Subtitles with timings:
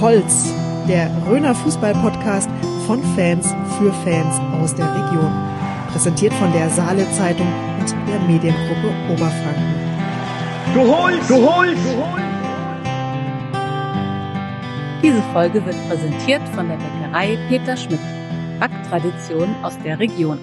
[0.00, 0.52] Holz,
[0.88, 2.50] der Röner Fußball-Podcast
[2.86, 5.32] von Fans für Fans aus der Region.
[5.92, 7.46] Präsentiert von der Saale Zeitung
[7.80, 9.74] und der Mediengruppe Oberfranken.
[10.74, 12.26] Du holst, du holst, du holst.
[15.02, 18.00] Diese Folge wird präsentiert von der Bäckerei Peter Schmidt.
[18.60, 20.38] Backtradition aus der Region.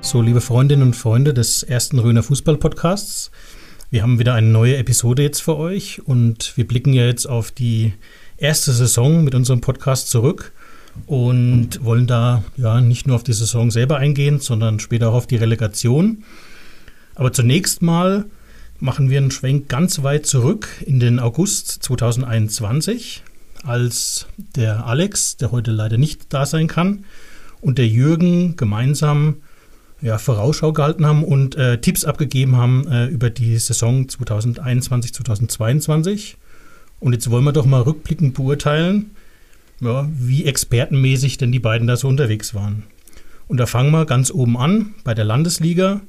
[0.00, 3.30] So, liebe Freundinnen und Freunde des ersten Röner Fußball-Podcasts.
[3.90, 7.50] Wir haben wieder eine neue Episode jetzt für euch und wir blicken ja jetzt auf
[7.50, 7.92] die
[8.42, 10.52] erste Saison mit unserem Podcast zurück
[11.06, 15.26] und wollen da ja nicht nur auf die Saison selber eingehen, sondern später auch auf
[15.26, 16.24] die Relegation.
[17.14, 18.26] Aber zunächst mal
[18.80, 23.22] machen wir einen Schwenk ganz weit zurück in den August 2021,
[23.62, 27.04] als der Alex, der heute leider nicht da sein kann,
[27.60, 29.36] und der Jürgen gemeinsam
[30.00, 36.38] ja, Vorausschau gehalten haben und äh, Tipps abgegeben haben äh, über die Saison 2021, 2022.
[37.02, 39.10] Und jetzt wollen wir doch mal rückblickend beurteilen,
[39.80, 42.84] ja, wie expertenmäßig denn die beiden da so unterwegs waren.
[43.48, 46.00] Und da fangen wir ganz oben an bei der Landesliga.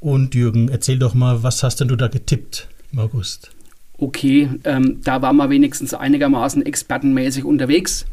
[0.00, 3.50] Und Jürgen, erzähl doch mal, was hast denn du da getippt im August?
[3.98, 8.06] Okay, ähm, da waren wir wenigstens einigermaßen expertenmäßig unterwegs.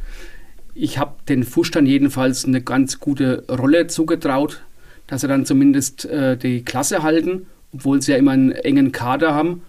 [0.75, 4.61] Ich habe den Fuschern jedenfalls eine ganz gute Rolle zugetraut
[5.09, 9.33] dass sie dann zumindest äh, die Klasse halten, obwohl sie ja immer einen engen Kader
[9.33, 9.63] haben.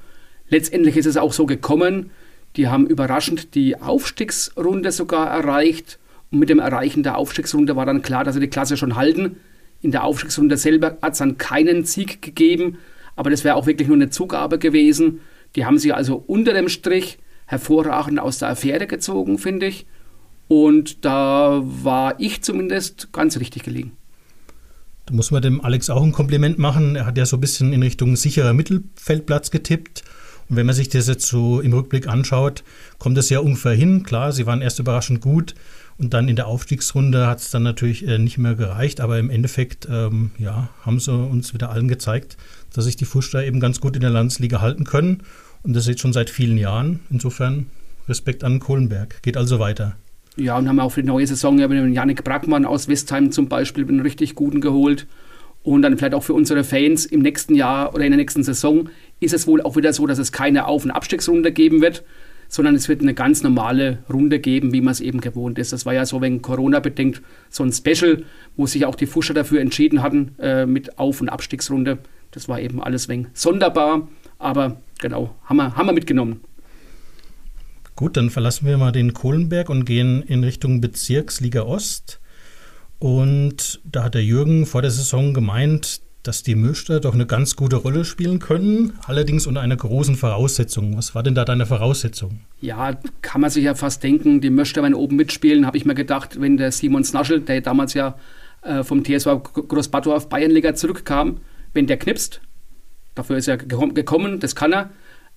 [0.48, 2.10] Letztendlich ist es auch so gekommen.
[2.56, 5.98] Die haben überraschend die Aufstiegsrunde sogar erreicht.
[6.30, 9.36] Und mit dem Erreichen der Aufstiegsrunde war dann klar, dass sie die Klasse schon halten.
[9.82, 12.78] In der Aufstiegsrunde selber hat es dann keinen Sieg gegeben,
[13.16, 15.20] aber das wäre auch wirklich nur eine Zugabe gewesen.
[15.56, 19.86] Die haben sich also unter dem Strich hervorragend aus der Affäre gezogen, finde ich.
[20.48, 23.92] Und da war ich zumindest ganz richtig gelegen.
[25.06, 26.94] Da muss man dem Alex auch ein Kompliment machen.
[26.94, 30.04] Er hat ja so ein bisschen in Richtung sicherer Mittelfeldplatz getippt.
[30.50, 32.64] Und wenn man sich das jetzt so im Rückblick anschaut,
[32.98, 34.02] kommt es ja ungefähr hin.
[34.02, 35.54] Klar, sie waren erst überraschend gut
[36.00, 39.00] und dann in der Aufstiegsrunde hat es dann natürlich äh, nicht mehr gereicht.
[39.02, 42.38] Aber im Endeffekt, ähm, ja, haben sie uns wieder allen gezeigt,
[42.72, 45.22] dass sich die Fuschter eben ganz gut in der Landesliga halten können.
[45.62, 47.00] Und das jetzt schon seit vielen Jahren.
[47.10, 47.66] Insofern
[48.08, 49.22] Respekt an Kohlenberg.
[49.22, 49.94] Geht also weiter.
[50.36, 53.48] Ja, und haben auch für die neue Saison ja mit Janik Brackmann aus Westheim zum
[53.48, 55.06] Beispiel einen richtig guten geholt.
[55.62, 58.88] Und dann vielleicht auch für unsere Fans im nächsten Jahr oder in der nächsten Saison
[59.20, 62.03] ist es wohl auch wieder so, dass es keine Auf- und Abstiegsrunde geben wird,
[62.48, 65.72] sondern es wird eine ganz normale Runde geben, wie man es eben gewohnt ist.
[65.72, 68.25] Das war ja so wegen Corona bedingt so ein Special,
[68.56, 71.98] wo sich auch die Fuscher dafür entschieden hatten äh, mit Auf- und Abstiegsrunde.
[72.32, 74.08] Das war eben alles wegen sonderbar,
[74.38, 76.41] aber genau, haben wir, haben wir mitgenommen.
[77.94, 82.20] Gut, dann verlassen wir mal den Kohlenberg und gehen in Richtung Bezirksliga Ost.
[82.98, 87.56] Und da hat der Jürgen vor der Saison gemeint, dass die Mürster doch eine ganz
[87.56, 90.97] gute Rolle spielen können, allerdings unter einer großen Voraussetzung.
[90.97, 92.41] Was war denn da deine Voraussetzung?
[92.60, 95.94] Ja, kann man sich ja fast denken, die Mürster werden oben mitspielen, habe ich mir
[95.94, 98.16] gedacht, wenn der Simon Snaschel, der damals ja
[98.62, 101.38] äh, vom TSV Großbatto auf Bayernliga zurückkam,
[101.72, 102.42] wenn der knipst,
[103.14, 104.91] dafür ist er gekommen, das kann er,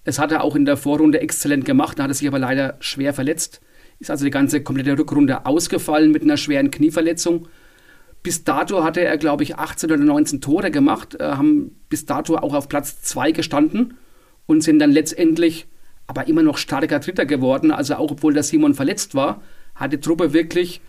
[0.03, 2.75] das hat er auch in der Vorrunde exzellent gemacht, da hat er sich aber leider
[2.79, 3.61] schwer verletzt.
[4.00, 7.47] Ist also die ganze komplette Rückrunde ausgefallen mit einer schweren Knieverletzung.
[8.23, 12.38] Bis dato hatte er, glaube ich, 18 oder 19 Tore gemacht, äh, haben bis dato
[12.38, 13.95] auch auf Platz 2 gestanden
[14.45, 15.67] und sind dann letztendlich
[16.07, 17.72] aber immer noch starker Dritter geworden.
[17.72, 19.41] Also auch obwohl der Simon verletzt war,
[19.75, 20.81] hat die Truppe wirklich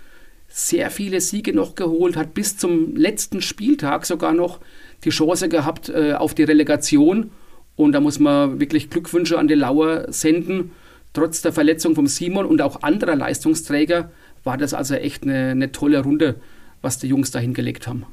[0.48, 4.60] sehr viele Siege noch geholt, hat bis zum letzten Spieltag sogar noch
[5.02, 7.30] die Chance gehabt äh, auf die Relegation
[7.76, 10.70] und da muss man wirklich Glückwünsche an die Lauer senden.
[11.12, 14.10] Trotz der Verletzung von Simon und auch anderer Leistungsträger
[14.44, 16.36] war das also echt eine, eine tolle Runde,
[16.84, 18.06] was die Jungs da hingelegt haben.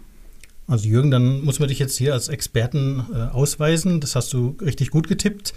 [0.67, 3.99] Also Jürgen, dann muss man dich jetzt hier als Experten äh, ausweisen.
[3.99, 5.53] Das hast du richtig gut getippt.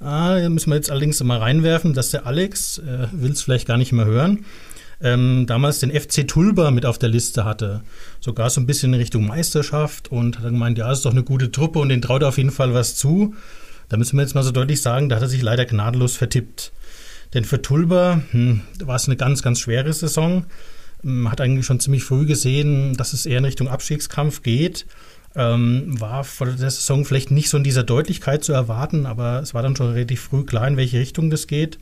[0.00, 3.66] Ah, da müssen wir jetzt allerdings mal reinwerfen, dass der Alex, äh, will es vielleicht
[3.66, 4.44] gar nicht mehr hören,
[5.00, 7.82] ähm, damals den FC Tulba mit auf der Liste hatte.
[8.20, 11.24] Sogar so ein bisschen in Richtung Meisterschaft und hat dann gemeint, ja, ist doch eine
[11.24, 13.34] gute Truppe und den traut er auf jeden Fall was zu.
[13.88, 16.72] Da müssen wir jetzt mal so deutlich sagen, da hat er sich leider gnadenlos vertippt.
[17.34, 20.44] Denn für Tulba hm, war es eine ganz, ganz schwere Saison.
[21.04, 24.86] Man hat eigentlich schon ziemlich früh gesehen, dass es eher in Richtung Abstiegskampf geht.
[25.36, 29.52] Ähm, war vor der Saison vielleicht nicht so in dieser Deutlichkeit zu erwarten, aber es
[29.52, 31.78] war dann schon relativ früh klar, in welche Richtung das geht.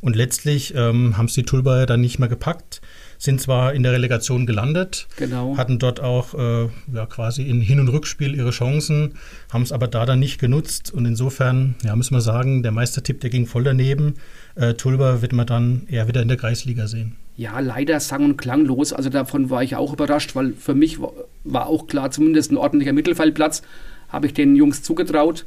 [0.00, 2.80] Und letztlich ähm, haben es die Tulbayer dann nicht mehr gepackt,
[3.18, 5.56] sind zwar in der Relegation gelandet, genau.
[5.56, 9.14] hatten dort auch äh, ja, quasi in Hin- und Rückspiel ihre Chancen,
[9.50, 10.92] haben es aber da dann nicht genutzt.
[10.92, 14.14] Und insofern, ja, müssen wir sagen, der Meistertipp, der ging voll daneben.
[14.54, 17.16] Äh, Tulba wird man dann eher wieder in der Kreisliga sehen.
[17.36, 18.92] Ja, leider sang- und klanglos.
[18.92, 20.98] Also davon war ich auch überrascht, weil für mich
[21.44, 23.62] war auch klar, zumindest ein ordentlicher Mittelfeldplatz
[24.08, 25.44] habe ich den Jungs zugetraut.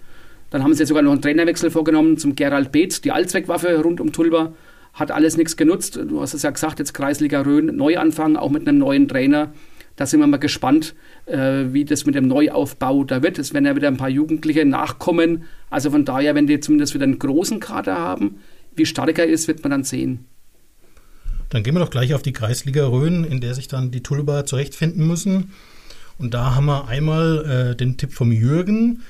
[0.52, 4.12] Dann haben sie sogar noch einen Trainerwechsel vorgenommen zum Gerald Beetz, die Allzweckwaffe rund um
[4.12, 4.54] Tulba.
[4.94, 5.98] hat alles nichts genutzt.
[5.98, 9.54] Du hast es ja gesagt, jetzt Kreisliga Rhön, Neuanfang, auch mit einem neuen Trainer.
[9.96, 10.96] Da sind wir mal gespannt,
[11.26, 13.38] äh, wie das mit dem Neuaufbau da wird.
[13.38, 15.44] Es werden ja wieder ein paar Jugendliche nachkommen.
[15.70, 18.40] Also von daher, wenn die zumindest wieder einen großen Kader haben,
[18.76, 20.26] wie stark er ist, wird man dann sehen.
[21.50, 24.46] Dann gehen wir doch gleich auf die Kreisliga Rhön, in der sich dann die Tulba
[24.46, 25.52] zurechtfinden müssen.
[26.18, 29.02] Und da haben wir einmal äh, den Tipp vom Jürgen.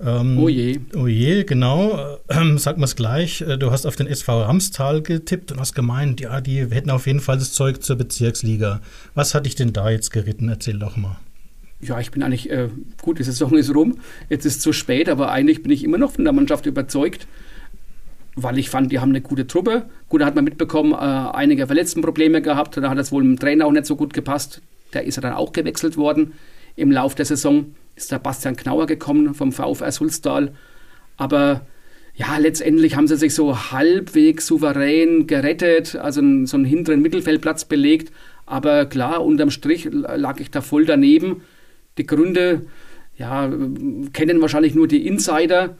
[0.00, 0.80] Ähm, oh je.
[0.94, 2.18] Oh je, genau.
[2.28, 3.42] Ähm, sag mal es gleich.
[3.42, 7.06] Äh, du hast auf den SV Ramstal getippt und hast gemeint, ja, die hätten auf
[7.06, 8.80] jeden Fall das Zeug zur Bezirksliga.
[9.14, 10.48] Was hat dich denn da jetzt geritten?
[10.48, 11.18] Erzähl doch mal.
[11.80, 12.68] Ja, ich bin eigentlich, äh,
[13.02, 13.98] gut, die Saison ist rum,
[14.30, 17.26] jetzt ist es zu spät, aber eigentlich bin ich immer noch von der Mannschaft überzeugt,
[18.36, 19.84] weil ich fand, die haben eine gute Truppe.
[20.08, 23.66] Gut, da hat man mitbekommen, äh, einige Verletztenprobleme gehabt, da hat es wohl dem Trainer
[23.66, 24.60] auch nicht so gut gepasst.
[24.92, 26.32] Der ist ja dann auch gewechselt worden
[26.76, 30.52] im Lauf der Saison ist der Bastian Knauer gekommen vom VfR Sulztal.
[31.16, 31.66] Aber
[32.14, 38.12] ja, letztendlich haben sie sich so halbwegs souverän gerettet, also so einen hinteren Mittelfeldplatz belegt.
[38.46, 41.42] Aber klar, unterm Strich lag ich da voll daneben.
[41.98, 42.66] Die Gründe,
[43.16, 43.50] ja,
[44.12, 45.76] kennen wahrscheinlich nur die Insider.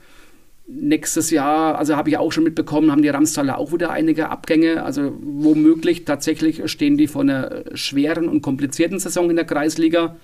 [0.67, 4.83] Nächstes Jahr, also habe ich auch schon mitbekommen, haben die Ramstaler auch wieder einige Abgänge.
[4.83, 10.15] Also womöglich tatsächlich stehen die vor einer schweren und komplizierten Saison in der Kreisliga.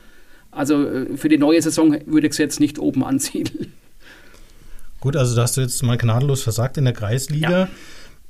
[0.49, 3.73] Also äh, für die neue Saison würde ich es jetzt nicht oben ansiedeln.
[4.99, 7.49] Gut, also da hast du jetzt mal gnadenlos versagt in der Kreisliga.
[7.51, 7.67] Ja.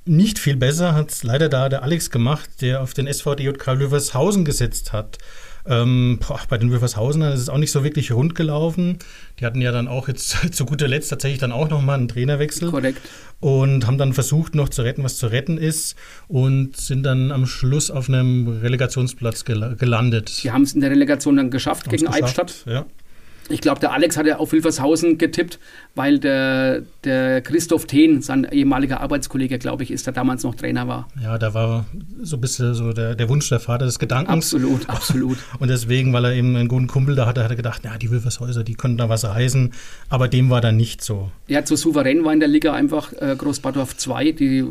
[0.06, 4.46] Nicht viel besser hat es leider da der Alex gemacht, der auf den SVDJK Löwershausen
[4.46, 5.18] gesetzt hat.
[5.66, 8.98] Ähm, boah, bei den Wilfershausenen ist es auch nicht so wirklich rund gelaufen.
[9.40, 12.72] Die hatten ja dann auch jetzt zu guter Letzt tatsächlich dann auch nochmal einen Trainerwechsel.
[12.72, 13.02] Korrekt.
[13.40, 15.96] Und haben dann versucht, noch zu retten, was zu retten ist.
[16.28, 20.44] Und sind dann am Schluss auf einem Relegationsplatz gel gelandet.
[20.44, 22.64] Die haben es in der Relegation dann geschafft gegen geschafft, Albstadt.
[22.66, 22.86] Ja.
[23.50, 25.60] Ich glaube, der Alex hat ja auf Wilfershausen getippt,
[25.96, 30.88] weil der, der Christoph Thehn, sein ehemaliger Arbeitskollege, glaube ich, ist, der damals noch Trainer
[30.88, 31.08] war.
[31.22, 31.86] Ja, da war
[32.22, 34.54] so ein bisschen so der, der Wunsch der Vater des Gedankens.
[34.54, 35.38] Absolut, absolut.
[35.60, 38.10] Und deswegen, weil er eben einen guten Kumpel da hatte, hat er gedacht, ja, die
[38.10, 39.74] Wilfershäuser, die können da was reißen.
[40.10, 41.32] Aber dem war dann nicht so.
[41.48, 44.32] Ja, zu souverän war in der Liga einfach äh, Großbadorf 2.
[44.32, 44.66] Die,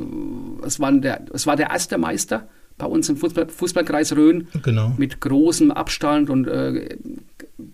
[0.64, 2.48] es, waren der, es war der erste Meister
[2.80, 4.48] bei uns im Fußball, Fußballkreis Rhön.
[4.62, 4.94] Genau.
[4.96, 6.96] Mit großem Abstand und äh,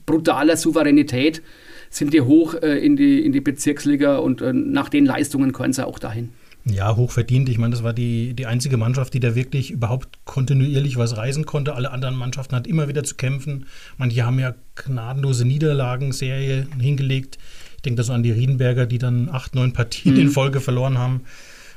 [0.06, 1.42] brutaler Souveränität
[1.90, 5.72] sind die hoch äh, in, die, in die Bezirksliga und äh, nach den Leistungen können
[5.72, 6.30] sie auch dahin.
[6.68, 7.48] Ja, hoch verdient.
[7.48, 11.46] Ich meine, das war die, die einzige Mannschaft, die da wirklich überhaupt kontinuierlich was reisen
[11.46, 11.76] konnte.
[11.76, 13.66] Alle anderen Mannschaften hatten immer wieder zu kämpfen.
[13.98, 17.38] Manche haben ja gnadenlose Niederlagenserie hingelegt.
[17.76, 20.20] Ich denke da so an die Riedenberger, die dann acht, neun Partien mhm.
[20.22, 21.20] in Folge verloren haben.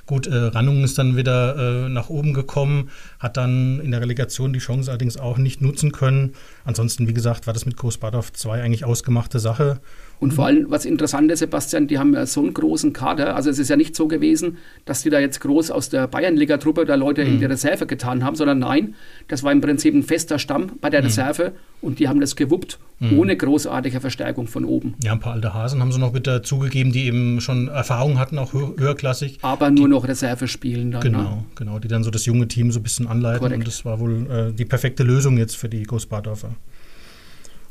[0.09, 2.89] Gut, äh, Rannung ist dann wieder äh, nach oben gekommen,
[3.19, 6.33] hat dann in der Relegation die Chance allerdings auch nicht nutzen können.
[6.65, 9.81] Ansonsten, wie gesagt, war das mit Großbadorf 2 eigentlich ausgemachte Sache.
[10.19, 13.35] Und vor allem, was interessant ist, Sebastian, die haben ja so einen großen Kader.
[13.35, 16.85] Also es ist ja nicht so gewesen, dass die da jetzt groß aus der Bayernliga-Truppe
[16.85, 17.33] da Leute mhm.
[17.33, 18.95] in die Reserve getan haben, sondern nein,
[19.29, 21.07] das war im Prinzip ein fester Stamm bei der mhm.
[21.07, 23.17] Reserve und die haben das gewuppt, mhm.
[23.17, 24.95] ohne großartige Verstärkung von oben.
[25.01, 28.37] Ja, ein paar alte Hasen haben sie noch mit dazugegeben, die eben schon Erfahrung hatten,
[28.37, 29.39] auch hö höherklassig.
[29.41, 31.01] Aber nur die, noch Reserve spielen dann.
[31.01, 31.45] Genau, ne?
[31.55, 33.59] genau, die dann so das junge Team so ein bisschen anleiten Korrekt.
[33.59, 36.49] und das war wohl äh, die perfekte Lösung jetzt für die Großbadorfer.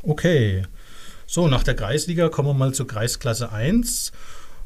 [0.02, 0.62] Okay.
[1.30, 4.12] So, nach der Kreisliga kommen wir mal zur Kreisklasse 1.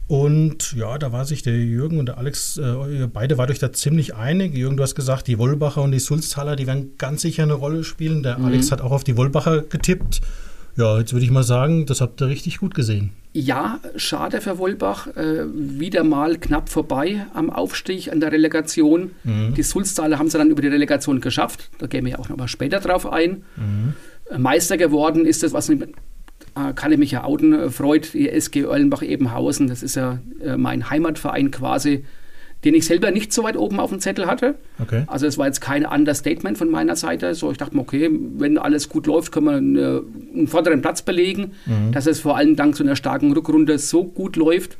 [0.07, 3.73] Und ja, da war sich der Jürgen und der Alex, äh, beide war euch da
[3.73, 4.54] ziemlich einig.
[4.54, 7.83] Jürgen, du hast gesagt, die Wollbacher und die Sulztaler, die werden ganz sicher eine Rolle
[7.83, 8.23] spielen.
[8.23, 8.45] Der mhm.
[8.45, 10.21] Alex hat auch auf die Wollbacher getippt.
[10.76, 13.11] Ja, jetzt würde ich mal sagen, das habt ihr richtig gut gesehen.
[13.33, 15.09] Ja, schade für Wollbach.
[15.16, 19.11] Äh, wieder mal knapp vorbei am Aufstieg an der Relegation.
[19.25, 19.54] Mhm.
[19.54, 21.71] Die Sulztaler haben es dann über die Relegation geschafft.
[21.78, 23.42] Da gehen wir ja auch noch mal später drauf ein.
[23.57, 23.95] Mhm.
[24.38, 25.69] Meister geworden ist das, was
[26.54, 29.68] äh, kann ich mich ja outen, äh, freut die SG Erlenbach-Ebenhausen.
[29.68, 32.04] Das ist ja äh, mein Heimatverein quasi,
[32.64, 34.54] den ich selber nicht so weit oben auf dem Zettel hatte.
[34.80, 35.04] Okay.
[35.06, 37.35] Also es war jetzt kein Understatement von meiner Seite.
[37.35, 39.76] So, ich dachte mir, okay, wenn alles gut läuft, können wir einen,
[40.35, 41.52] einen vorderen Platz belegen.
[41.66, 41.92] Mhm.
[41.92, 44.76] Dass es vor allem dank so einer starken Rückrunde so gut läuft,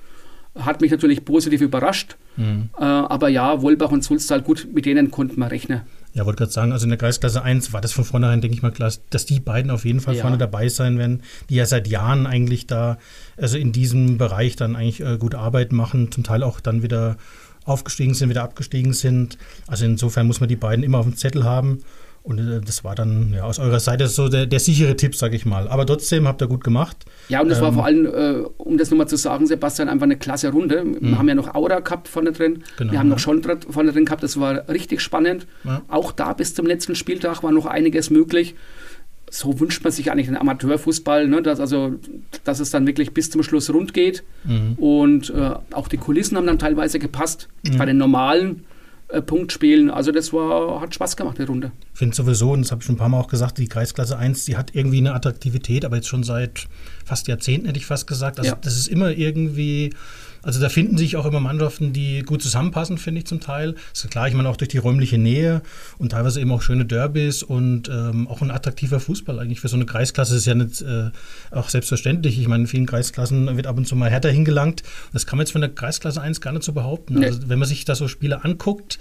[0.59, 2.17] hat mich natürlich positiv überrascht.
[2.37, 2.69] Mhm.
[2.79, 5.81] Äh, aber ja, Wolbach und Sulztal, gut, mit denen konnten wir rechnen.
[6.15, 8.63] Ja, wollte gerade sagen, also in der Kreisklasse 1 war das von vornherein, denke ich
[8.63, 10.21] mal, klar, dass die beiden auf jeden Fall ja.
[10.21, 12.99] vorne dabei sein werden, die ja seit Jahren eigentlich da,
[13.39, 17.17] also in diesem Bereich dann eigentlich äh, gute Arbeit machen, zum Teil auch dann wieder
[17.65, 19.39] aufgestiegen sind, wieder abgestiegen sind.
[19.67, 21.83] Also insofern muss man die beiden immer auf dem Zettel haben.
[22.23, 25.35] Und äh, das war dann ja, aus eurer Seite so der, der sichere Tipp, sage
[25.35, 25.69] ich mal.
[25.69, 27.05] Aber trotzdem habt ihr gut gemacht.
[27.29, 30.05] Ja, und das ähm, war vor allem, äh, um das nochmal zu sagen, Sebastian, einfach
[30.05, 30.85] eine klasse Runde.
[30.85, 31.19] Wir mh.
[31.19, 32.63] haben ja noch Aura gehabt vorne drin.
[32.77, 33.15] Genau, wir haben ja.
[33.15, 34.23] noch Schontrat vorne drin gehabt.
[34.23, 35.47] Das war richtig spannend.
[35.65, 35.83] Ja.
[35.89, 38.55] Auch da bis zum letzten Spieltag war noch einiges möglich.
[39.29, 41.43] So wünscht man sich eigentlich den Amateurfußball, ne?
[41.43, 41.95] dass, also,
[42.45, 44.23] dass es dann wirklich bis zum Schluss rund geht.
[44.45, 44.75] Mhm.
[44.75, 47.49] Und äh, auch die Kulissen haben dann teilweise gepasst.
[47.65, 47.79] Mhm.
[47.79, 48.65] Bei den normalen
[49.13, 49.91] äh, Punktspielen.
[49.91, 51.73] Also das war, hat Spaß gemacht, die Runde.
[51.93, 54.17] Ich finde sowieso, und das habe ich schon ein paar Mal auch gesagt, die Kreisklasse
[54.17, 56.67] 1, die hat irgendwie eine Attraktivität, aber jetzt schon seit
[57.05, 58.39] fast Jahrzehnten, hätte ich fast gesagt.
[58.39, 58.59] Also Ja.
[58.61, 59.91] das ist immer irgendwie,
[60.43, 63.75] also da finden sich auch immer Mannschaften, die gut zusammenpassen, finde ich zum Teil.
[63.93, 65.63] Das ist klar, ich meine auch durch die räumliche Nähe
[65.99, 69.77] und teilweise eben auch schöne Derbys und ähm, auch ein attraktiver Fußball eigentlich für so
[69.77, 71.11] eine Kreisklasse ist ja nicht äh,
[71.51, 72.39] auch selbstverständlich.
[72.39, 74.83] Ich meine, in vielen Kreisklassen wird ab und zu mal härter hingelangt.
[75.13, 77.21] Das kann man jetzt von der Kreisklasse 1 gar nicht so behaupten.
[77.21, 77.27] Nee.
[77.27, 78.99] Also wenn man sich da so Spiele anguckt,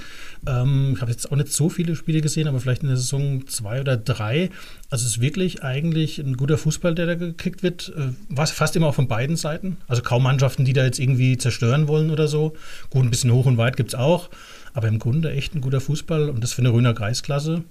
[0.47, 3.47] ähm, ich habe jetzt auch nicht so viele Spiele gesehen, aber vielleicht in der Saison
[3.47, 4.49] zwei oder drei.
[4.89, 7.93] Also es ist wirklich eigentlich ein guter Fußball, der da gekickt wird.
[7.95, 9.77] Äh, was fast immer auch von beiden Seiten.
[9.87, 12.53] Also kaum Mannschaften, die da jetzt irgendwie zerstören wollen oder so.
[12.89, 14.29] Gut, ein bisschen hoch und weit gibt es auch.
[14.73, 17.63] Aber im Grunde echt ein guter Fußball und das für eine Röner Kreisklasse.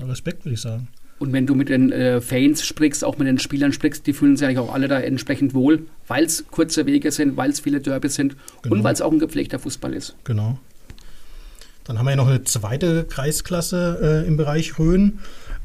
[0.00, 0.88] Respekt, würde ich sagen.
[1.20, 4.36] Und wenn du mit den äh, Fans sprichst, auch mit den Spielern sprichst, die fühlen
[4.36, 7.80] sich eigentlich auch alle da entsprechend wohl, weil es kurze Wege sind, weil es viele
[7.80, 8.76] Derbys sind Genau.
[8.76, 10.14] und weil es auch ein gepflegter Fußball ist.
[10.24, 10.58] Genau.
[11.84, 15.20] Dann haben wir ja noch eine zweite Kreisklasse äh, im Bereich Rhön.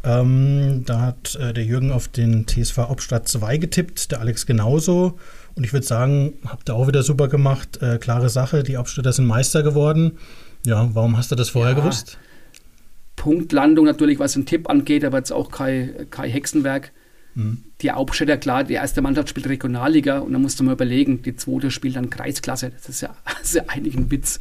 [0.06, 5.20] Ähm, da hat äh, der Jürgen auf den TSV Obstadt 2 getippt, der Alex genauso.
[5.56, 7.82] Und ich würde sagen, habt ihr auch wieder super gemacht.
[7.82, 10.14] Äh, klare Sache, die Obstädter sind Meister geworden.
[10.66, 11.80] Ja, warum hast du das vorher Ja.
[11.80, 12.18] gewusst?
[13.16, 16.92] Punktlandung natürlich, was den Tipp angeht, aber jetzt auch kein, kein Hexenwerk.
[17.36, 17.64] Mhm.
[17.82, 21.36] Die Hauptstädter, klar, die erste Mannschaft spielt Regionalliga und dann musst du mal überlegen, die
[21.36, 22.72] zweite spielt dann Kreisklasse.
[22.72, 24.40] Das ist ja, das ist ja eigentlich ein Witz.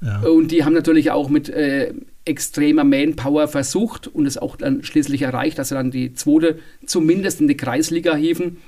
[0.00, 0.20] Ja.
[0.20, 1.92] Und die haben natürlich auch mit äh,
[2.24, 7.40] extremer Manpower versucht und es auch dann schließlich erreicht, dass sie dann die zweite zumindest
[7.40, 8.58] in die Kreisliga hieven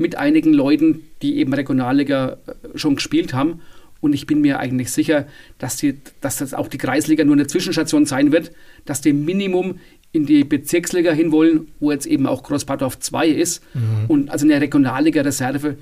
[0.00, 3.60] mit einigen Leuten, die eben Regionalliga äh, schon gespielt haben.
[4.00, 5.26] Und ich bin mir eigentlich sicher,
[5.58, 8.50] dass, die, dass das auch die Kreisliga nur eine Zwischenstation sein wird,
[8.86, 9.78] dass die Minimum
[10.12, 13.62] in die Bezirksliga hinwollen, wo jetzt eben auch Großbadorf 2 ist.
[14.08, 15.76] Und also eine Regionalliga-Reserve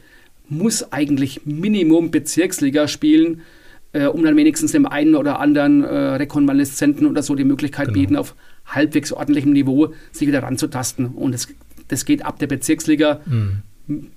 [0.49, 3.43] muss eigentlich Minimum Bezirksliga spielen,
[3.93, 7.99] äh, um dann wenigstens dem einen oder anderen äh, Rekonvaleszenten oder so die Möglichkeit Genau.
[8.01, 8.35] bieten, auf
[8.67, 11.07] halbwegs ordentlichem Niveau sich wieder ranzutasten.
[11.07, 11.47] Und das,
[11.87, 13.63] das geht ab der Bezirksliga, Mhm.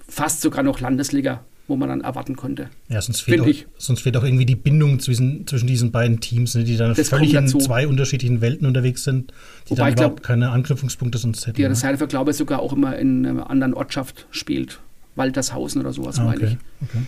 [0.08, 2.70] Fast sogar noch Landesliga, wo man dann erwarten könnte.
[2.90, 3.68] Ja, sonst fehlt, auch, ich.
[3.78, 7.10] sonst fehlt auch irgendwie die Bindung zwischen, zwischen diesen beiden Teams, ne, die dann Das
[7.10, 9.32] völlig in zwei unterschiedlichen Welten unterwegs sind,
[9.68, 11.56] die Wobei dann ich glaub, überhaupt keine Anknüpfungspunkte sonst hätten.
[11.56, 11.70] Die ne?
[11.70, 14.80] Reserve, glaube ich, sogar auch immer in einer anderen Ortschaft spielt.
[15.16, 16.58] Waltershausen oder sowas, Ah, meine okay.
[16.82, 17.02] okay.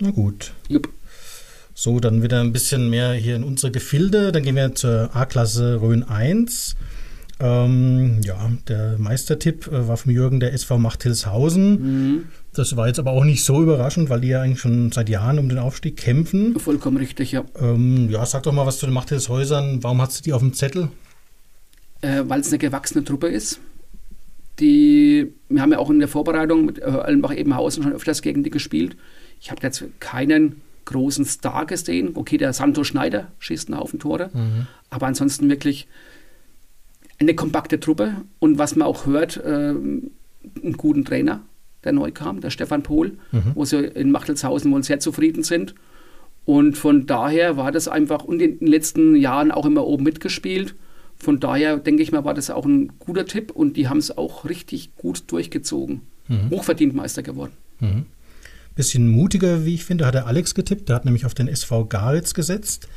[0.00, 0.52] Na gut.
[0.68, 0.74] ich.
[0.74, 0.88] Jupp.
[1.74, 4.30] So, dann wieder ein bisschen mehr hier in unsere Gefilde.
[4.30, 6.76] Dann gehen wir zur A-Klasse Rhön 1.
[7.42, 12.12] Ähm, ja, der Meistertipp äh, war vom Jürgen der SV Machthilshausen.
[12.12, 12.24] Mhm.
[12.54, 15.40] Das war jetzt aber auch nicht so überraschend, weil die ja eigentlich schon seit Jahren
[15.40, 16.56] um den Aufstieg kämpfen.
[16.60, 17.42] Vollkommen richtig, ja.
[17.60, 19.82] Ähm, ja, sag doch mal was zu den Machthilshäusern.
[19.82, 20.88] Warum hast du die auf dem Zettel?
[22.00, 23.58] Äh, Weil es eine gewachsene Truppe ist.
[24.60, 28.50] Die, wir haben ja auch in der Vorbereitung mit äh, Allenbach-Ebenhausen schon öfters gegen die
[28.50, 28.96] gespielt.
[29.40, 32.12] Ich habe jetzt keinen großen Star gesehen.
[32.14, 34.30] Okay, der Santo Schneider schießt einen Haufen Tore.
[34.90, 35.88] Aber ansonsten wirklich
[37.18, 38.16] eine kompakte Truppe.
[38.38, 40.10] Und was man auch hört, ähm,
[40.62, 41.42] einen guten Trainer,
[41.84, 43.18] der neu kam, der Stefan Pohl,
[43.54, 45.74] wo sie in Machtelshausen wohl sehr zufrieden sind.
[46.44, 50.74] Und von daher war das einfach, und in den letzten Jahren auch immer oben mitgespielt.
[51.16, 54.16] Von daher denke ich mal, war das auch ein guter Tipp und die haben es
[54.16, 56.02] auch richtig gut durchgezogen.
[56.50, 57.52] Hochverdient Meister geworden.
[57.80, 58.06] Mhm.
[58.74, 60.88] Bisschen mutiger, wie ich finde, hat der Alex getippt.
[60.88, 62.88] Der hat nämlich auf den SV Garitz gesetzt.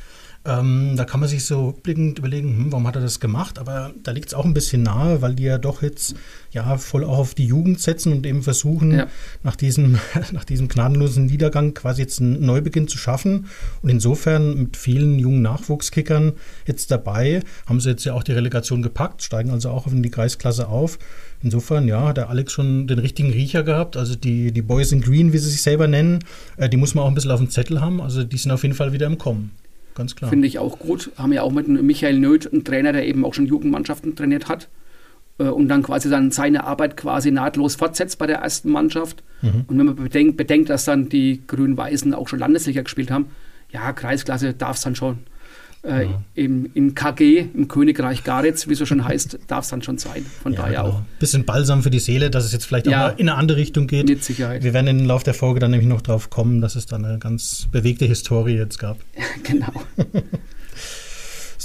[0.46, 3.58] Ähm, da kann man sich so rückblickend überlegen, hm, warum hat er das gemacht?
[3.58, 6.14] Aber da liegt es auch ein bisschen nahe, weil die ja doch jetzt
[6.52, 9.06] ja voll auch auf die Jugend setzen und eben versuchen, Ja.
[9.42, 9.98] nach, diesem,
[10.32, 13.46] nach diesem gnadenlosen Niedergang quasi jetzt einen Neubeginn zu schaffen.
[13.82, 16.32] Und insofern mit vielen jungen Nachwuchskickern
[16.66, 20.10] jetzt dabei, haben sie jetzt ja auch die Relegation gepackt, steigen also auch in die
[20.10, 20.98] Kreisklasse auf.
[21.42, 23.96] Insofern, ja, hat der Alex schon den richtigen Riecher gehabt.
[23.96, 26.20] Also die, die Boys in Green, wie sie sich selber nennen,
[26.56, 28.00] äh, die muss man auch ein bisschen auf dem Zettel haben.
[28.00, 29.50] Also die sind auf jeden Fall wieder im Kommen.
[29.96, 30.30] Ganz klar.
[30.30, 31.10] Finde ich auch gut.
[31.16, 34.68] Haben ja auch mit Michael Nöth einen Trainer, der eben auch schon Jugendmannschaften trainiert hat.
[35.38, 39.24] äh, Und dann quasi dann seine Arbeit quasi nahtlos fortsetzt bei der ersten Mannschaft.
[39.68, 43.26] Und wenn man bedenkt, bedenkt, dass dann die Grün-Weißen auch schon Landesliga gespielt haben,
[43.70, 45.18] ja, Kreisklasse darf es dann schon.
[45.86, 49.82] Äh, im, in KG, im Königreich Garitz, wie es so schon heißt, darf es dann
[49.82, 50.26] schon sein.
[50.42, 50.94] Von ja, daher genau.
[50.96, 51.02] auch.
[51.20, 53.06] Bisschen Balsam für die Seele, dass es jetzt vielleicht Ja.
[53.06, 54.08] auch mal in eine andere Richtung geht.
[54.08, 54.64] Mit Sicherheit.
[54.64, 57.18] Wir werden im Laufe der Folge dann nämlich noch drauf kommen, dass es da eine
[57.18, 58.98] ganz bewegte Historie jetzt gab.
[59.44, 59.72] genau.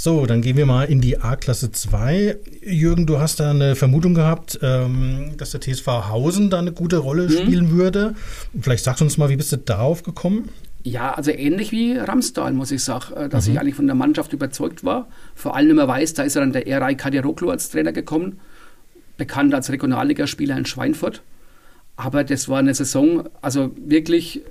[0.04, 2.36] So, dann gehen wir mal in die A-Klasse 2.
[2.64, 6.98] Jürgen, du hast da eine Vermutung gehabt, ähm, dass der TSV Hausen da eine gute
[6.98, 8.16] Rolle spielen würde.
[8.60, 10.50] Vielleicht sagst du uns mal, wie bist du darauf gekommen?
[10.84, 14.34] Ja, also ähnlich wie Ramstal, muss ich sagen, äh, dass ich eigentlich von der Mannschaft
[14.34, 15.08] überzeugt war.
[15.36, 18.40] Vor allem, wenn man weiß, da ist ja dann der Eray Kadiroglu als Trainer gekommen,
[19.18, 21.22] bekannt als Regionalligaspieler in Schweinfurt.
[21.96, 24.42] Aber das war eine Saison, also wirklich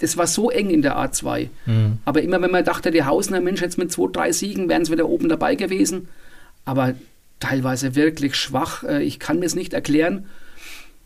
[0.00, 1.48] das war so eng in der A2.
[1.66, 1.98] Mhm.
[2.04, 4.92] Aber immer wenn man dachte, die Hausner, Mensch, jetzt mit zwei, drei Siegen wären sie
[4.92, 6.08] wieder oben dabei gewesen.
[6.64, 6.94] Aber
[7.38, 8.82] teilweise wirklich schwach.
[8.82, 10.26] Äh, ich kann mir es nicht erklären.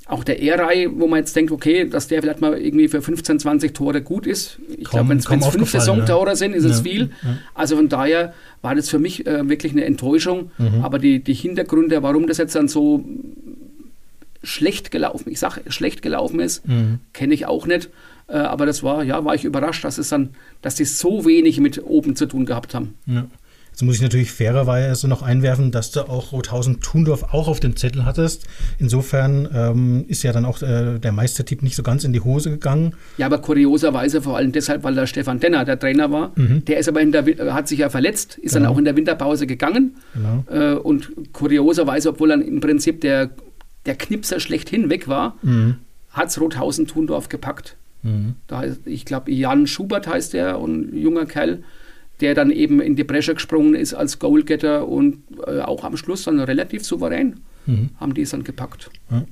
[0.06, 3.40] Auch der E-Reihe, wo man jetzt denkt, okay, dass der vielleicht mal irgendwie für 15,
[3.40, 4.58] 20 Tore gut ist.
[4.76, 6.37] Ich glaube, wenn es fünf Saisontore ja.
[6.37, 6.70] sind, ist ja.
[6.70, 7.11] es viel.
[7.23, 7.38] Ja.
[7.54, 10.50] Also von daher war das für mich äh, wirklich eine Enttäuschung.
[10.58, 10.82] Mhm.
[10.82, 13.02] Aber die, die Hintergründe, warum das jetzt dann so
[14.42, 16.99] schlecht gelaufen, ich sage schlecht gelaufen ist, mhm.
[17.14, 17.88] kenne ich auch nicht.
[18.26, 20.30] Äh, aber das war, ja, war ich überrascht, dass es dann,
[20.61, 22.94] dass die so wenig mit oben zu tun gehabt haben.
[23.06, 23.25] Ja.
[23.74, 28.04] Jetzt muss ich natürlich fairerweise noch einwerfen, dass du auch Rothausen-Thundorf auch auf dem Zettel
[28.04, 28.46] hattest.
[28.78, 32.50] Insofern ähm, ist ja dann auch äh, der Meistertipp nicht so ganz in die Hose
[32.50, 32.94] gegangen.
[33.18, 36.30] Ja, aber kurioserweise vor allem deshalb, weil der Stefan Denner der Trainer war.
[36.36, 36.64] Mhm.
[36.66, 38.66] Der ist aber in der, hat sich ja verletzt, ist genau.
[38.66, 39.96] dann auch in der Winterpause gegangen.
[40.14, 40.44] Genau.
[40.48, 43.30] Äh, und kurioserweise, obwohl dann im Prinzip der,
[43.86, 45.78] der Knipser schlechthin weg war, mhm.
[46.10, 47.74] hat es Rothausen-Thundorf gepackt.
[48.04, 48.36] Mhm.
[48.46, 51.64] Da, ich glaube, Jan Schubert heißt der, ein junger Kerl
[52.21, 56.25] der dann eben in die Bresche gesprungen ist als Goalgetter und äh, auch am Schluss
[56.25, 57.90] dann relativ souverän mhm.
[57.97, 58.90] haben die es dann gepackt.
[59.11, 59.25] Ja.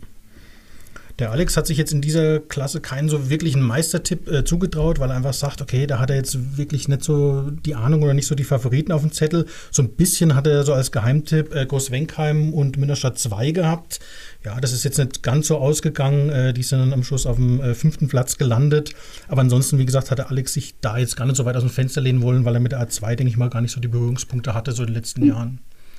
[1.19, 5.11] Der Alex hat sich jetzt in dieser Klasse keinen so wirklichen Meistertipp äh, zugetraut, weil
[5.11, 8.27] er einfach sagt, okay, da hat er jetzt wirklich nicht so die Ahnung oder nicht
[8.27, 9.47] so die Favoriten auf dem Zettel.
[9.71, 14.01] So ein bisschen hat er so als Geheimtipp äh, Großwenkheim und Münnerstadt 2 gehabt.
[14.45, 16.31] Ja, das ist jetzt nicht ganz so ausgegangen.
[16.31, 18.95] Äh, die sind dann am Schluss auf dem äh, fünften Platz gelandet.
[19.29, 21.71] Aber ansonsten, wie gesagt, hatte Alex sich da jetzt gar nicht so weit aus dem
[21.71, 23.89] Fenster lehnen wollen, weil er mit der A2, denke ich mal, gar nicht so die
[23.89, 25.29] Berührungspunkte hatte, so in den letzten mhm.
[25.29, 25.59] Jahren.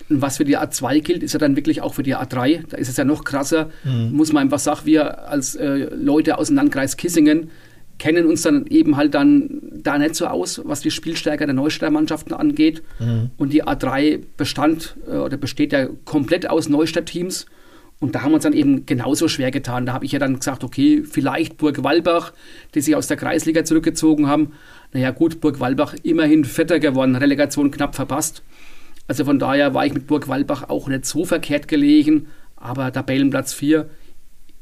[0.10, 2.64] Und was für die A2 gilt, ist ja dann wirklich auch für die A3.
[2.70, 3.70] Da ist es ja noch krasser.
[3.84, 4.12] Mhm.
[4.12, 7.50] Muss man einfach sagen, wir als äh, Leute aus dem Landkreis Kissingen
[8.00, 12.34] kennen uns dann eben halt dann da nicht so aus, was die Spielstärke der Neustadt-Mannschaften
[12.34, 12.84] angeht.
[13.00, 13.32] Mhm.
[13.38, 17.46] Und die A3 bestand äh, oder besteht ja komplett aus Neustadt-Teams.
[18.00, 19.86] Und da haben wir uns dann eben genauso schwer getan.
[19.86, 22.34] Da habe ich ja dann gesagt, okay, vielleicht Burg Walbach,
[22.76, 24.52] die sich aus der Kreisliga zurückgezogen haben.
[24.92, 28.44] Naja gut, Burg Walbach immerhin Vierter geworden, Relegation knapp verpasst.
[29.08, 33.54] Also von daher war ich mit Burg Walbach auch nicht so verkehrt gelegen, aber Tabellenplatz
[33.54, 33.90] 4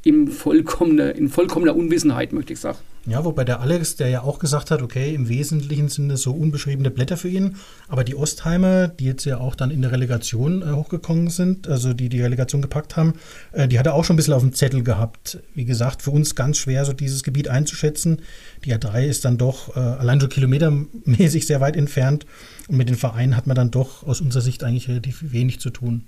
[0.04, 2.80] in vollkommener, in vollkommener Unwissenheit, möchte ich sagen.
[3.08, 6.34] Ja, wobei der Alex, der ja auch gesagt hat, okay, im Wesentlichen sind es so
[6.34, 7.56] unbeschriebene Blätter für ihn,
[7.88, 11.94] aber die Ostheimer, die jetzt ja auch dann in der Relegation äh, hochgekommen sind, also
[11.94, 13.14] die die Relegation gepackt haben,
[13.54, 15.40] äh, die hat er auch schon ein bisschen auf dem Zettel gehabt.
[15.56, 18.22] Wie gesagt, für uns ganz schwer, so dieses Gebiet einzuschätzen.
[18.66, 22.28] Die A3 ist dann doch äh, allein so kilometermäßig sehr weit entfernt
[22.72, 25.70] und mit den Vereinen hat man dann doch aus unserer Sicht eigentlich relativ wenig zu
[25.70, 26.06] tun.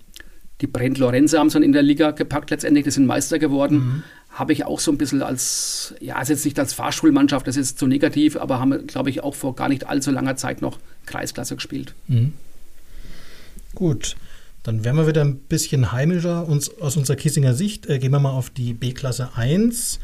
[0.62, 3.76] Die Brent Lorenze haben es dann in der Liga gepackt letztendlich, die sind Meister geworden.
[3.76, 7.56] Mhm habe ich auch so ein bisschen als, ja, ist jetzt nicht als Fahrschulmannschaft, das
[7.56, 10.80] ist zu negativ, aber haben, glaube ich, auch vor gar nicht allzu langer Zeit noch
[11.06, 11.93] Kreisklasse gespielt.
[12.08, 12.34] Mhm.
[13.76, 14.15] Gut,
[14.63, 17.86] dann werden wir wieder ein bisschen heimischer uns, aus unserer Kissinger Sicht.
[17.88, 19.99] Äh, gehen wir mal auf die B-Klasse 1.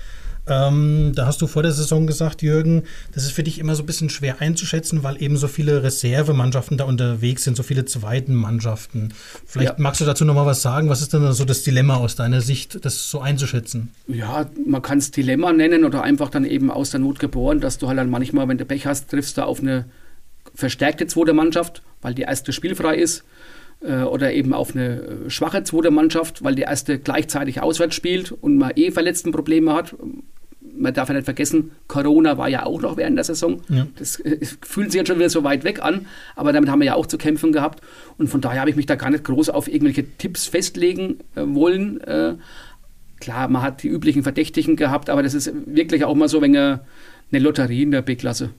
[0.49, 2.83] Ähm, da hast du vor der Saison gesagt, Jürgen,
[3.13, 6.77] das ist für dich immer so ein bisschen schwer einzuschätzen, weil eben so viele Reservemannschaften
[6.77, 9.13] da unterwegs sind, so viele zweiten Mannschaften.
[9.45, 9.75] Vielleicht ja.
[9.77, 10.89] magst du dazu nochmal was sagen.
[10.89, 13.91] Was ist denn so das Dilemma aus deiner Sicht, das so einzuschätzen?
[14.07, 17.77] Ja, man kann es Dilemma nennen oder einfach dann eben aus der Not geboren, dass
[17.77, 19.85] du halt dann manchmal, wenn du Pech hast, triffst du auf eine
[20.55, 23.23] verstärkte zweite Mannschaft, weil die erste spielfrei ist
[23.81, 28.31] äh, oder eben auf eine äh, schwache zweite Mannschaft, weil die erste gleichzeitig auswärts spielt
[28.31, 29.95] und man eh Verletztenprobleme hat
[30.79, 33.61] man darf ja nicht vergessen, Corona war ja auch noch während der Saison.
[33.69, 33.87] Ja.
[33.97, 36.87] Das äh, fühlt sich jetzt schon wieder so weit weg an, aber damit haben wir
[36.87, 37.81] ja auch zu kämpfen gehabt.
[38.17, 41.41] Und von daher habe ich mich da gar nicht groß auf irgendwelche Tipps festlegen äh,
[41.45, 42.01] wollen.
[42.01, 42.35] Äh,
[43.19, 46.55] klar, man hat die üblichen Verdächtigen gehabt, aber das ist wirklich auch mal so wenn
[46.55, 46.79] eine
[47.31, 48.51] Lotterie in der B-Klasse.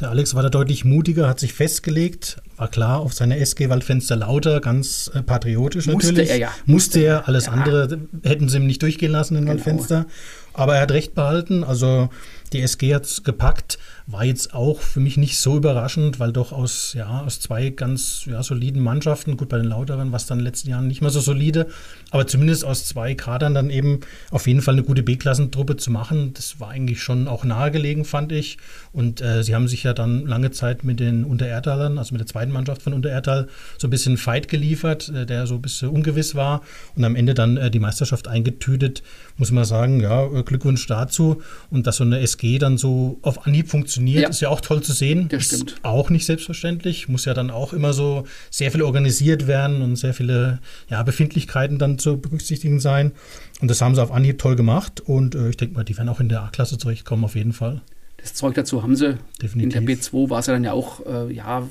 [0.00, 4.16] Der Alex war da deutlich mutiger, hat sich festgelegt, war klar auf seine SG Waldfenster
[4.16, 6.18] lauter, ganz äh, patriotisch natürlich.
[6.18, 6.50] Musste er ja.
[6.66, 7.52] Musste er, alles ja.
[7.52, 9.52] andere hätten sie ihm nicht durchgehen lassen in genau.
[9.52, 10.06] Waldfenster.
[10.54, 11.64] Aber er hat recht behalten.
[11.64, 12.08] Also
[12.52, 13.78] die SG hat es gepackt.
[14.06, 18.24] War jetzt auch für mich nicht so überraschend, weil doch aus, ja, aus zwei ganz
[18.26, 21.00] ja, soliden Mannschaften, gut bei den Lauteren war es dann in den letzten Jahren nicht
[21.00, 21.68] mehr so solide,
[22.10, 26.34] aber zumindest aus zwei Kadern dann eben auf jeden Fall eine gute B-Klassentruppe zu machen,
[26.34, 28.58] das war eigentlich schon auch nahegelegen, fand ich.
[28.92, 32.26] Und äh, sie haben sich ja dann lange Zeit mit den Untererdalern, also mit der
[32.26, 36.34] zweiten Mannschaft von Untererdal, so ein bisschen Fight geliefert, äh, der so ein bisschen ungewiss
[36.34, 36.62] war
[36.96, 39.02] und am Ende dann äh, die Meisterschaft eingetütet,
[39.36, 41.40] muss man sagen, ja, Glückwunsch dazu.
[41.70, 44.28] Und dass so eine SG dann so auf Anhieb funktioniert, ja.
[44.28, 45.28] ist ja auch toll zu sehen.
[45.28, 45.72] Das stimmt.
[45.72, 47.08] Ist auch nicht selbstverständlich.
[47.08, 51.78] Muss ja dann auch immer so sehr viel organisiert werden und sehr viele ja, Befindlichkeiten
[51.78, 53.12] dann zu berücksichtigen sein.
[53.60, 55.00] Und das haben sie auf Anhieb toll gemacht.
[55.00, 57.80] Und äh, ich denke mal, die werden auch in der A-Klasse zurechtkommen, auf jeden Fall.
[58.16, 59.18] Das Zeug dazu haben sie.
[59.40, 59.80] Definitiv.
[59.80, 61.68] In der B2 war es ja dann ja auch, äh, ja,